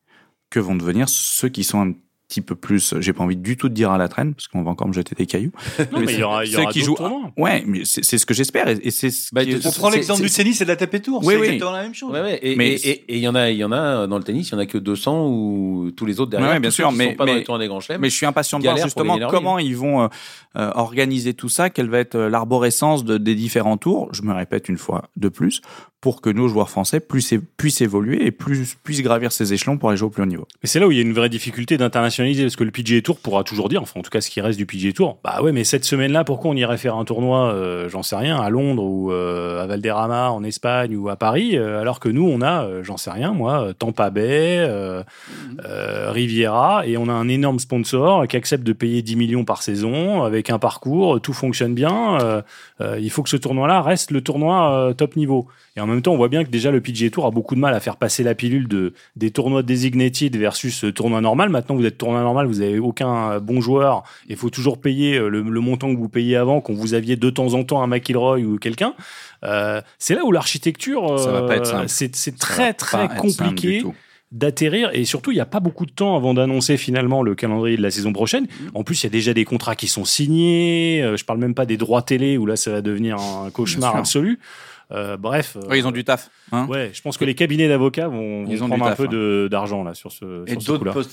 [0.50, 1.94] Que vont devenir ceux qui sont un
[2.28, 4.62] petit peu plus, j'ai pas envie du tout de dire à la traîne, parce qu'on
[4.62, 5.52] va encore me jeter des cailloux.
[5.92, 6.98] Non, mais, mais il y aura, il y aura qui jouent.
[7.38, 9.10] Ouais, mais c'est ce que j'espère, et, et c'est.
[9.32, 11.22] Bah, on prend l'exemple du tennis et de la tapée tour.
[11.24, 11.46] Oui, c'est oui.
[11.48, 12.12] exactement la même chose.
[12.12, 12.40] Ouais, ouais.
[12.42, 14.52] Et, mais et il y en a, il y en a dans le tennis, il
[14.54, 16.52] y en a que 200 ou tous les autres derrière.
[16.52, 18.02] Ouais, bien sûr, mais pas mais, dans les des grands chelems.
[18.02, 20.08] Mais je suis impatient de voir justement comment ils vont euh,
[20.58, 24.10] euh, organiser tout ça, quelle va être l'arborescence de, des différents tours.
[24.14, 25.62] Je me répète une fois de plus
[26.00, 30.08] pour que nos joueurs français puissent, évoluer et puissent gravir ces échelons pour aller jouer
[30.08, 30.48] au plus haut niveau.
[30.62, 33.02] Mais c'est là où il y a une vraie difficulté d'internationaliser, parce que le PGA
[33.02, 35.42] Tour pourra toujours dire, enfin en tout cas ce qui reste du PGA Tour, bah
[35.42, 38.50] ouais, mais cette semaine-là, pourquoi on irait faire un tournoi, euh, j'en sais rien, à
[38.50, 42.44] Londres ou euh, à Valderrama en Espagne ou à Paris, euh, alors que nous on
[42.44, 44.68] a, j'en sais rien, moi, Tampa Bay.
[46.08, 50.24] Riviera, et on a un énorme sponsor qui accepte de payer 10 millions par saison
[50.24, 52.44] avec un parcours, tout fonctionne bien.
[52.80, 55.48] il faut que ce tournoi-là reste le tournoi top niveau.
[55.88, 57.80] Même temps, on voit bien que déjà le PGA Tour a beaucoup de mal à
[57.80, 61.50] faire passer la pilule de des tournois designated versus tournoi normal.
[61.50, 64.04] Maintenant, vous êtes tournoi normal, vous avez aucun bon joueur.
[64.30, 67.30] Il faut toujours payer le, le, montant que vous payez avant, quand vous aviez de
[67.30, 68.94] temps en temps un McIlroy ou quelqu'un.
[69.44, 73.84] Euh, c'est là où l'architecture, euh, c'est très très compliqué.
[74.34, 77.78] d'atterrir et surtout il n'y a pas beaucoup de temps avant d'annoncer finalement le calendrier
[77.78, 78.46] de la saison prochaine.
[78.74, 81.02] En plus, il y a déjà des contrats qui sont signés.
[81.02, 83.96] Euh, je parle même pas des droits télé où là ça va devenir un cauchemar
[83.96, 84.40] absolu.
[84.92, 86.30] Euh, bref, euh, ils ont du taf.
[86.52, 88.98] Hein ouais, je pense que les cabinets d'avocats vont, vont Ils ont prendre un taf,
[88.98, 89.48] peu hein.
[89.50, 91.08] d'argent là sur ce, Et sur ce d'autres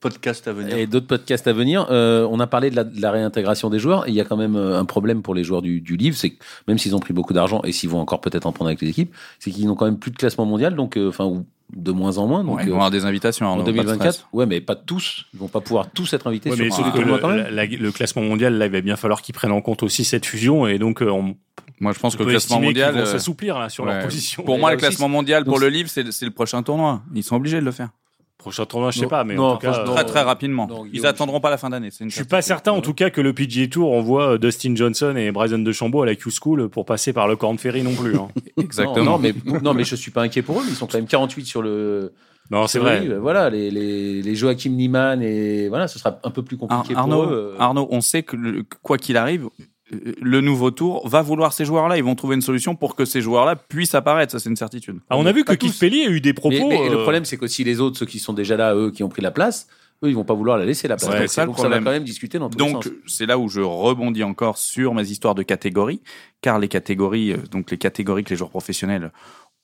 [0.00, 0.76] podcasts à venir.
[0.76, 1.86] Et d'autres podcasts à venir.
[1.90, 4.06] Euh, on a parlé de la, de la réintégration des joueurs.
[4.06, 6.36] Il y a quand même un problème pour les joueurs du, du livre, c'est que
[6.68, 8.88] même s'ils ont pris beaucoup d'argent et s'ils vont encore peut-être en prendre avec les
[8.90, 11.44] équipes, c'est qu'ils n'ont quand même plus de classement mondial, donc euh, enfin ou
[11.76, 12.44] de moins en moins.
[12.44, 13.46] Donc Ouais, ils vont euh, avoir des invitations.
[13.46, 14.26] en pas de 2024, stress.
[14.32, 15.26] ouais, mais pas tous.
[15.34, 17.38] Ils vont pas pouvoir tous être invités Ouais, sur mais un le, quand même.
[17.38, 20.04] la- la- le classement mondial, là, il va bien falloir qu'ils prennent en compte aussi
[20.04, 21.34] cette fusion et donc euh, on
[21.80, 22.94] Moi, je pense que le classement mondial.
[22.94, 23.94] vont euh, s'assouplir là, sur ouais.
[23.94, 24.42] leur position.
[24.42, 27.02] Pour Mais moi, le aussi, classement mondial pour le livre, c'est le prochain tournoi.
[27.14, 27.90] Ils sont obligés de le faire.
[28.36, 30.68] Prochain tournoi, je sais Non, pas, mais non, en tout cas, Très, très rapidement.
[30.68, 31.90] non, Ils attendront pas la fin d'année.
[31.90, 35.14] je suis pas certain en tout cas que le PGA Tour envoie euh, Dustin Johnson
[35.16, 38.14] et Bryson DeChambeau à la Q School pour passer par le Corn Ferry non plus.
[38.16, 38.28] hein.
[38.56, 39.04] Exactement.
[39.04, 40.64] Non, non, mais, non, mais je suis pas inquiet pour eux.
[40.68, 42.12] Ils sont quand même 48 sur le.
[42.48, 43.00] non, c'est vrai.
[43.00, 43.16] livre.
[43.16, 46.94] Voilà, les, les, les Joachim Niemann et voilà, ce sera un peu plus Ar- compliqué
[46.96, 47.54] Arnaud, pour eux.
[47.56, 47.60] euh.
[47.60, 49.48] Arnaud, on sait que le- quoi qu'il arrive,
[49.90, 51.96] le nouveau tour va vouloir ces joueurs-là.
[51.96, 54.32] Ils vont trouver une solution pour que ces joueurs-là puissent apparaître.
[54.32, 54.98] Ça, c'est une certitude.
[55.08, 55.54] Ah, on a vu que.
[55.78, 56.68] Pelly a eu des propos.
[56.68, 58.90] Mais, mais le euh, problème, c'est qu'aussi les autres, ceux qui sont déjà là, eux,
[58.90, 59.68] qui ont pris la place,
[60.02, 61.10] eux, ils vont pas vouloir la laisser la place.
[61.10, 63.26] Ouais, donc ça, le donc ça va quand même discuter dans tous les Donc, c'est
[63.26, 66.00] là où je rebondis encore sur mes histoires de catégories,
[66.40, 69.10] car les catégories, euh, donc les catégories que les joueurs professionnels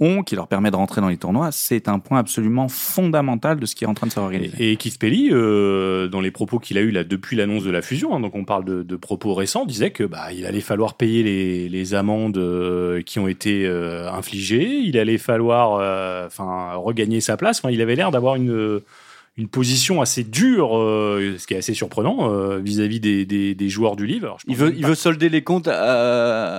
[0.01, 3.67] ont, qui leur permet de rentrer dans les tournois, c'est un point absolument fondamental de
[3.67, 4.73] ce qui est en train de se réorganiser.
[4.73, 7.81] Et, Keith Pelly, euh, dans les propos qu'il a eu là depuis l'annonce de la
[7.81, 11.69] fusion, hein, donc on parle de, propos récents, disait que bah il allait falloir payer
[11.69, 15.75] les, amendes euh, qui ont été euh, infligées, il allait falloir,
[16.27, 17.63] enfin, regagner sa place.
[17.71, 18.81] Il avait l'air d'avoir une
[19.37, 23.69] une position assez dure, euh, ce qui est assez surprenant euh, vis-à-vis des, des, des
[23.69, 24.27] joueurs du livre.
[24.27, 25.75] Alors, Il veut, il veut solder les comptes à-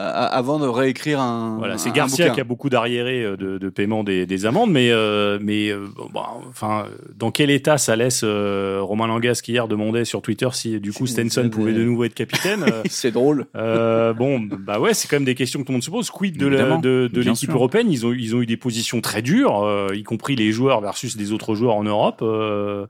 [0.10, 1.56] à- avant de réécrire un.
[1.58, 2.36] Voilà, c'est Garcia bouquin.
[2.36, 5.86] qui a beaucoup d'arriérés euh, de, de paiement des, des amendes, mais euh, mais euh,
[6.12, 6.20] bon,
[6.50, 10.78] enfin, dans quel état ça laisse euh, Romain Langas qui hier demandait sur Twitter si
[10.82, 12.64] du coup Stenson pouvait de- nouveau être capitaine.
[12.64, 13.46] euh, C'est drôle.
[13.56, 16.10] euh, bon, bah ouais, c'est quand même des questions que tout le monde se pose.
[16.10, 17.88] Quid de la- de, l'équipe européenne?
[17.90, 21.16] Ils ont ils ont eu des positions très dures, euh, y compris les joueurs versus
[21.16, 22.22] des autres joueurs en Europe.
[22.66, 22.88] Euh,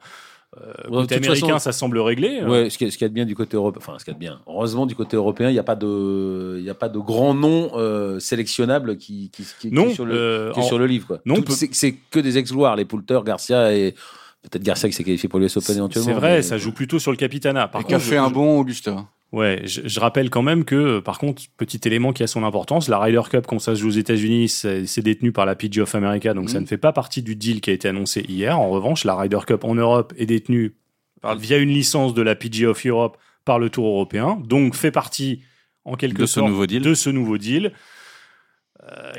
[0.89, 2.39] Ouais, côté américain, façon- ça semble réglé.
[2.41, 2.47] euh.
[2.49, 4.15] Ouais, ce qu'il y, a- a de bien du côté européen, enfin, ce qu'il y
[4.15, 4.39] a de bien.
[4.47, 7.34] Heureusement, du côté européen, il n'y a pas de, il y a pas de grands
[7.34, 10.65] noms euh, sélectionnables qui, qui, qui, qui Non, est sur le, euh, qui est en-
[10.65, 11.19] sur le livre, quoi.
[11.26, 13.95] non, peut- c'est, que des ex-gloires, les Poulter, Garcia et
[14.43, 16.07] peut-être Garcia qui s'est qualifié pour l'US Open éventuellement.
[16.07, 17.67] c'est vrai, mais- ça joue plutôt sur le capitanat.
[17.67, 18.95] Par Et qu'a contre, fait je- un bon Augusta.
[19.36, 22.44] Ouais, je, je rappelle quand même que, euh, par contre, petit élément qui a son
[22.46, 25.82] importance, la Ryder Cup, quand ça se joue aux États-Unis, c'est détenu par la PGA
[25.84, 26.64] of America, donc ça Mhm.
[26.64, 28.58] ne fait pas partie du deal qui a été annoncé hier.
[28.58, 30.76] En revanche, la Ryder Cup en Europe est détenue
[31.22, 34.92] par- via une licence de la PGA of Europe par le Tour européen, donc fait
[34.92, 35.42] partie
[35.84, 36.82] en quelque De ce sorte nouveau deal.
[36.82, 37.74] de ce nouveau deal.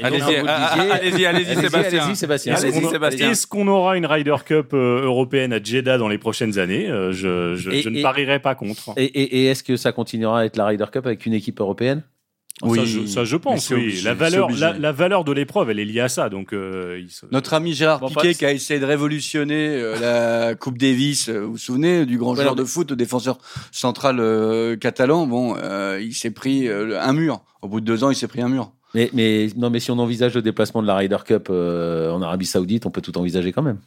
[0.03, 2.03] Allez-y, allez-y, Sébastien.
[2.03, 2.55] allez-y, Sébastien.
[2.55, 3.31] est-ce qu'on- Sébastien.
[3.31, 7.13] est-ce qu'on aura une Ryder Cup euh, européenne à Jeddah dans les prochaines années Euh,
[7.13, 8.93] Je, je- Et- je ne et- parierai pas contre.
[8.97, 11.61] Et, et- et est-ce que ça continuera à être la Ryder Cup avec une équipe
[11.61, 12.03] européenne?
[12.63, 13.81] Oui, ça, je, ça, je mais pense, c'est oui.
[13.83, 14.61] obligé, la, valeur, obligé.
[14.63, 16.31] la, la valeur de l'épreuve, elle est liée à ça.
[16.31, 20.49] Donc, euh, il se- Notre ami Gérard Bon, Piquet qui a essayé de révolutionner euh,
[20.49, 22.45] la Coupe Davis, euh, vous vous souvenez du grand Voilà.
[22.49, 23.37] joueur de foot, le défenseur
[23.73, 27.43] central euh, catalan, bon, euh, il s'est pris euh, un mur.
[27.61, 28.73] Au bout de deux ans, il s'est pris un mur.
[29.13, 32.47] Mais, non, mais si on envisage le déplacement de la Ryder Cup euh, en Arabie
[32.47, 33.79] Saoudite, on peut tout envisager quand même.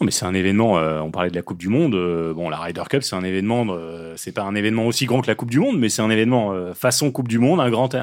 [0.00, 0.78] Non, mais c'est un événement.
[0.78, 1.94] euh, on parlait de la Coupe du Monde.
[1.94, 3.66] euh, bon, la Ryder Cup, c'est un événement.
[3.70, 6.10] euh, c'est pas un événement aussi grand que la Coupe du Monde, mais c'est un
[6.10, 7.94] événement façon Coupe du Monde, un grand,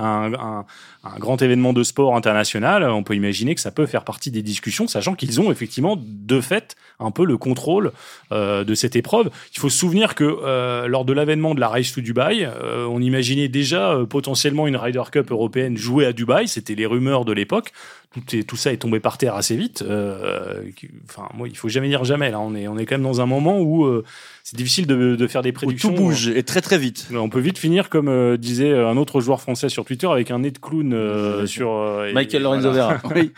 [1.04, 2.84] un grand événement de sport international.
[2.84, 6.42] On peut imaginer que ça peut faire partie des discussions, sachant qu'ils ont effectivement de
[6.42, 7.92] fait un peu le contrôle
[8.32, 9.30] euh, de cette épreuve.
[9.54, 12.86] Il faut se souvenir que euh, lors de l'avènement de la Race to Dubaï, euh,
[12.86, 16.48] on imaginait déjà euh, potentiellement une Ryder Cup européenne jouée à Dubaï.
[16.48, 17.74] C'était les rumeurs de l'époque.
[18.14, 19.82] Tout, est, tout ça est tombé par terre assez vite.
[19.82, 20.62] Euh,
[21.10, 22.32] Enfin, moi, il faut jamais dire jamais.
[22.32, 24.04] Là, on est, on est quand même dans un moment où euh,
[24.46, 25.90] c'est difficile de, de faire des Où prédictions.
[25.90, 27.08] tout bouge et très très vite.
[27.16, 30.40] On peut vite finir comme euh, disait un autre joueur français sur Twitter avec un
[30.40, 33.00] nez de clown euh, sur euh, et- Michael Lorenzo voilà.
[33.04, 33.14] Vera.
[33.16, 33.32] Oui.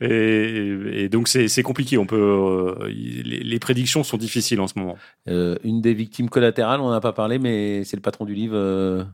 [0.00, 1.98] Et, donc c'est compliqué.
[1.98, 4.96] On peut euh, les, les prédictions sont difficiles en ce moment.
[5.28, 8.34] Euh, une des victimes collatérales, on n'en a pas parlé, mais c'est le patron du
[8.34, 9.04] livre, euh,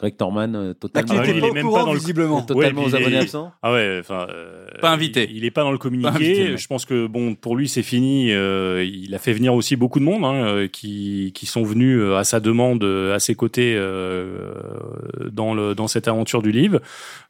[0.00, 2.42] Greg Norman, euh, totalement, Ah, il est même courant, pas dans le- visiblement.
[2.42, 3.52] totalement Ouais, aux il est- abonnés absents.
[3.62, 4.28] Ah ouais, enfin.
[4.30, 5.26] euh, Pas invité.
[5.28, 6.08] Il, il est pas dans le communiqué.
[6.08, 8.30] Invité, je pense que bon, pour lui, c'est fini.
[8.32, 12.22] Euh, il a fait venir aussi beaucoup de monde hein, qui qui sont venus à
[12.22, 14.52] sa demande, à ses côtés euh,
[15.32, 16.80] dans le dans cette aventure du livre.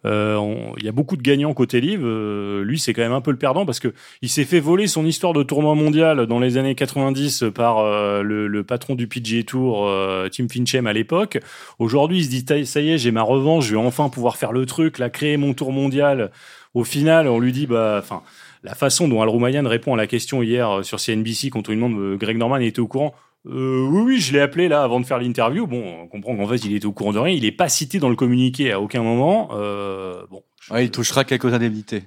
[0.04, 2.06] Euh, on- il y a beaucoup de gagnants côté livre.
[2.06, 3.92] Euh, lui, c'est quand même un peu le perdant parce que
[4.22, 8.22] il s'est fait voler son histoire de tournoi mondial dans les années 90 par euh,
[8.22, 11.38] le, le patron du PGA Tour, euh, Tim Finchem à l'époque.
[11.78, 14.52] Aujourd'hui, il se dit Ça y est, j'ai ma revanche, je vais enfin pouvoir faire
[14.52, 16.30] le truc, là, créer mon tour mondial.
[16.74, 18.22] Au final, on lui dit bah, enfin.
[18.62, 21.80] la façon dont Al Roumayan répond à la question hier sur CNBC quand on lui
[21.80, 23.14] demande Greg Norman était au courant?
[23.46, 25.66] Euh, oui, oui, je l'ai appelé là avant de faire l'interview.
[25.66, 27.34] Bon, on comprend qu'en fait, il était au courant de rien.
[27.34, 29.50] Il n'est pas cité dans le communiqué à aucun moment.
[29.52, 32.04] Euh, bon, ouais, il touchera quelques indemnités.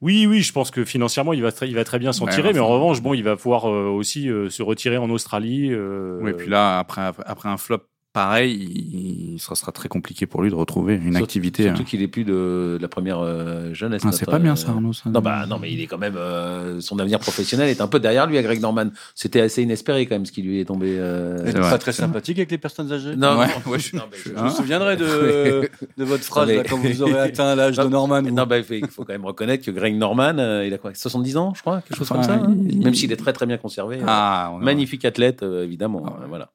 [0.00, 2.52] Oui, oui, je pense que financièrement, il va, très, il va très bien s'en tirer,
[2.52, 5.72] mais en revanche, bon, il va pouvoir euh, aussi euh, se retirer en Australie.
[5.72, 7.82] Euh, oui, puis là, après, après un flop
[8.18, 11.62] pareil, il, sera très compliqué pour lui de retrouver une activité.
[11.62, 11.84] Surtout hein.
[11.84, 14.02] qu'il est plus de, la première euh, jeunesse.
[14.04, 14.90] Ah, c'est pas bien ça, Arnaud.
[15.06, 16.16] non, bah, non, mais il est quand même.
[16.16, 18.86] Euh, son avenir professionnel est un peu derrière lui à Greg Norman.
[19.14, 20.98] C'était assez inespéré quand même ce qui lui est tombé.
[20.98, 21.46] Euh...
[21.46, 23.14] C'est pas très sympathique avec les personnes âgées?
[23.14, 23.38] Non,
[23.76, 28.22] je, me souviendrai de, de votre phrase là, quand vous aurez atteint l'âge de Norman.
[28.22, 31.36] Non, bah, il faut quand même reconnaître que Greg Norman, euh, il a quoi 70
[31.36, 32.34] ans, je crois, quelque chose comme ça.
[32.34, 32.52] Hein
[32.82, 34.00] même s'il est très très bien conservé.
[34.04, 36.02] Ah, magnifique athlète, évidemment.
[36.04, 36.50] Ah voilà.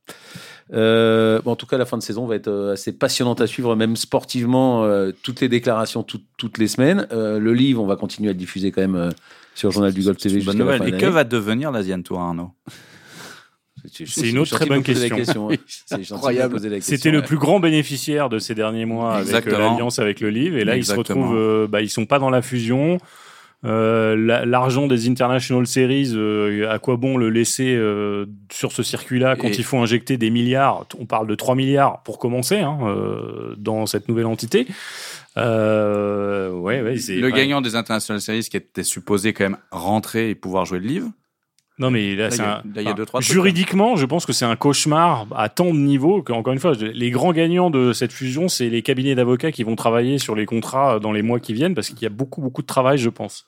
[0.71, 3.75] Euh, en tout cas, la fin de saison va être euh, assez passionnante à suivre,
[3.75, 7.07] même sportivement, euh, toutes les déclarations toutes les semaines.
[7.11, 9.09] le livre, on va continuer à le diffuser quand même
[9.55, 10.41] sur le journal du Golf TV.
[10.41, 10.87] Bonne nouvelle.
[10.87, 12.51] Et que va devenir l'Asian Tour, Arnaud?
[13.85, 15.49] C'est une autre très bonne question.
[15.91, 16.81] incroyable.
[16.81, 20.57] C'était le plus grand bénéficiaire de ces derniers mois avec l'alliance avec le livre.
[20.57, 22.97] Et là, ils se retrouvent, bah, ils sont pas dans la fusion.
[23.65, 29.37] Euh, l'argent des International Series, euh, à quoi bon le laisser euh, sur ce circuit-là
[29.37, 30.85] quand il faut injecter des milliards?
[30.99, 32.77] On parle de 3 milliards pour commencer hein,
[33.57, 34.67] dans cette nouvelle entité.
[35.37, 40.65] ouais, ouais, le gagnant des International Series qui était supposé quand même rentrer et pouvoir
[40.65, 41.07] jouer le livre.
[41.79, 42.61] Non mais là,
[43.19, 47.09] juridiquement, je pense que c'est un cauchemar à tant de niveaux qu'encore une fois, les
[47.09, 50.99] grands gagnants de cette fusion, c'est les cabinets d'avocats qui vont travailler sur les contrats
[50.99, 53.47] dans les mois qui viennent parce qu'il y a beaucoup beaucoup de travail, je pense.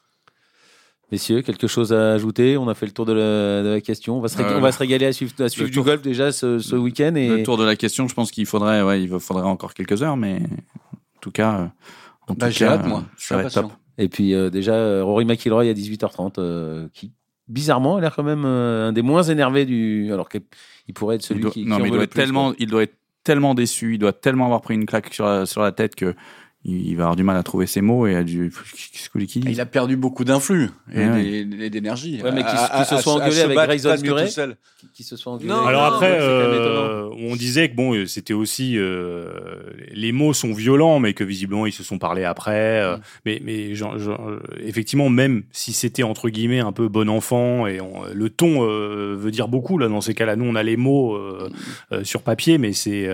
[1.12, 2.58] Messieurs, quelque chose à ajouter?
[2.58, 4.18] On a fait le tour de la, question.
[4.18, 5.34] On va, se on va se régaler à suivre,
[5.68, 7.14] du golf déjà ce, week-end.
[7.16, 7.30] Et...
[7.30, 10.18] Le tour de la question, je pense qu'il faudrait, ouais, il faudrait encore quelques heures,
[10.18, 11.66] mais en tout cas, euh,
[12.28, 13.04] en bah, tout cas, moi.
[13.18, 13.72] Ça va être top.
[13.98, 17.14] Et puis euh, déjà, euh, Rory McIlroy à 18h30, qui
[17.48, 20.12] bizarrement a l'air quand même un des moins énervés du.
[20.12, 20.42] Alors qu'il
[20.96, 21.66] pourrait être celui qui.
[21.66, 24.62] Non, mais il doit, être tellement, il doit être tellement déçu, il doit tellement avoir
[24.62, 26.16] pris une claque sur sur la tête que
[26.68, 28.52] il va avoir du mal à trouver ses mots et a du
[29.46, 32.22] il a perdu beaucoup d'influx et d'énergie.
[32.24, 34.28] Ouais, mais qui, se soit engueulé avec Grayson Murray
[34.94, 39.30] qui, se soit engueulé alors après euh, on disait que bon c'était aussi euh,
[39.92, 43.02] les mots sont violents mais que visiblement ils se sont parlé après euh, mm.
[43.26, 43.98] mais mais genre,
[44.60, 47.80] effectivement même si c'était entre guillemets un peu bon enfant et
[48.14, 52.04] le ton veut dire beaucoup là dans ces cas-là nous on a les mots mm.
[52.04, 53.10] sur papier mais c'est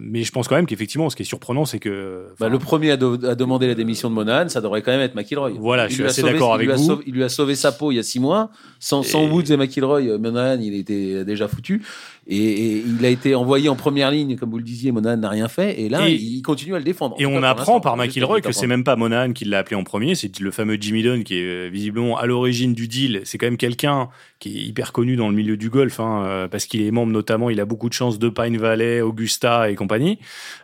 [0.00, 2.92] mais je pense quand même qu'effectivement ce qui est surprenant c'est que bah, le premier
[2.92, 5.52] à, demander la démission de Monahan, ça devrait quand même être McIlroy.
[5.58, 7.00] Voilà, je suis assez d'accord avec vous.
[7.06, 8.50] il lui a sauvé sa peau il y a six mois.
[8.80, 11.82] Sans, sans Woods et McIlroy, euh, Monahan, il était déjà foutu.
[12.30, 15.48] Et, il a été envoyé en première ligne, comme vous le disiez, Monahan n'a rien
[15.48, 17.16] fait, et là, il continue à le défendre.
[17.18, 20.14] Et on apprend par McIlroy que c'est même pas Monahan qui l'a appelé en premier,
[20.14, 23.22] c'est le fameux Jimmy Dunn qui est euh, visiblement à l'origine du deal.
[23.24, 24.10] C'est quand même quelqu'un
[24.40, 27.12] qui est hyper connu dans le milieu du golf, hein, euh, parce qu'il est membre
[27.12, 30.18] notamment, il a beaucoup de chance de Pine Valley, Augusta et compagnie.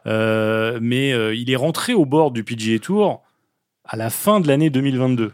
[0.06, 3.22] Euh, mais il est rentré au bord du PGA Tour
[3.86, 5.32] à la fin de l'année 2022.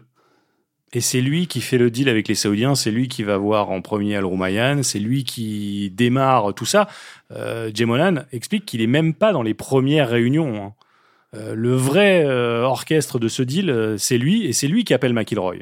[0.93, 3.71] Et c'est lui qui fait le deal avec les Saoudiens, c'est lui qui va voir
[3.71, 6.89] en premier Al Roumayan, c'est lui qui démarre tout ça.
[7.31, 10.63] Euh, Jemolan explique qu'il est même pas dans les premières réunions.
[10.63, 10.73] Hein.
[11.33, 14.93] Euh, le vrai euh, orchestre de ce deal, euh, c'est lui, et c'est lui qui
[14.93, 15.55] appelle McIlroy.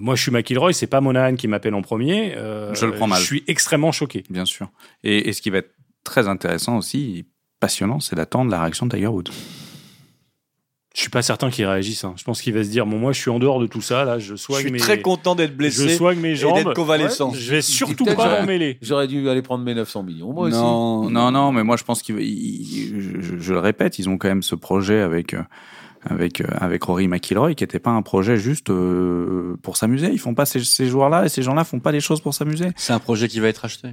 [0.00, 2.32] moi, je suis McIlroy, c'est pas Monahan qui m'appelle en premier.
[2.32, 3.20] je le prends mal.
[3.20, 4.24] Je suis extrêmement choqué.
[4.30, 4.70] Bien sûr.
[5.04, 5.74] Et, et ce qui va être
[6.04, 7.26] très intéressant aussi,
[7.60, 9.30] passionnant, c'est d'attendre la réaction de Tiger Woods.
[10.94, 12.02] Je suis pas certain qu'il réagisse.
[12.02, 12.14] Hein.
[12.16, 14.04] Je pense qu'il va se dire bon moi je suis en dehors de tout ça
[14.04, 14.78] là, je soigne je suis mes...
[14.78, 15.88] très content d'être blessé.
[15.88, 16.58] Je soigne mes jambes.
[16.58, 17.32] Et d'être convalescent.
[17.32, 18.76] je vais surtout pas m'en mêler.
[18.82, 21.12] J'aurais dû aller prendre mes 900 millions moi non, aussi.
[21.12, 24.42] Non non mais moi je pense qu'il je, je, le répète, ils ont quand même
[24.42, 25.42] ce projet avec euh,
[26.02, 30.10] avec euh, avec Rory McIlroy qui était pas un projet juste euh, pour s'amuser.
[30.10, 32.70] Ils font pas ces, ces joueurs-là et ces gens-là font pas des choses pour s'amuser.
[32.76, 33.90] C'est un projet qui va être acheté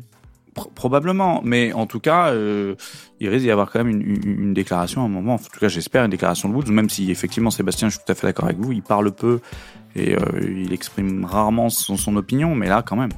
[0.76, 2.76] probablement, mais en tout cas, euh,
[3.20, 5.36] il risque d'y avoir quand même une, une, une, déclaration à un moment.
[5.36, 8.12] En tout cas, j'espère une déclaration de Woods, même si effectivement, Sébastien, je suis tout
[8.12, 9.40] à fait d'accord avec vous, il parle peu
[9.96, 13.12] et euh, il exprime rarement son, son, opinion, mais là, quand même.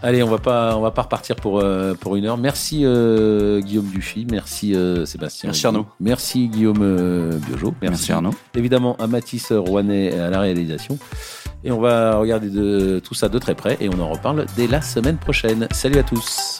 [0.00, 2.38] Allez, on va pas, on va pas repartir pour euh, pour une heure.
[2.38, 5.48] Merci euh, Guillaume Dufy, merci euh, Sébastien.
[5.48, 5.86] Merci Arnaud.
[5.98, 7.74] Merci Guillaume Biojo.
[7.82, 8.34] Merci, merci Arnaud.
[8.54, 10.98] Évidemment à Mathis Rouanet à la réalisation.
[11.64, 14.66] Et on va regarder de, tout ça de très près et on en reparle dès
[14.66, 15.66] la semaine prochaine.
[15.72, 16.58] Salut à tous.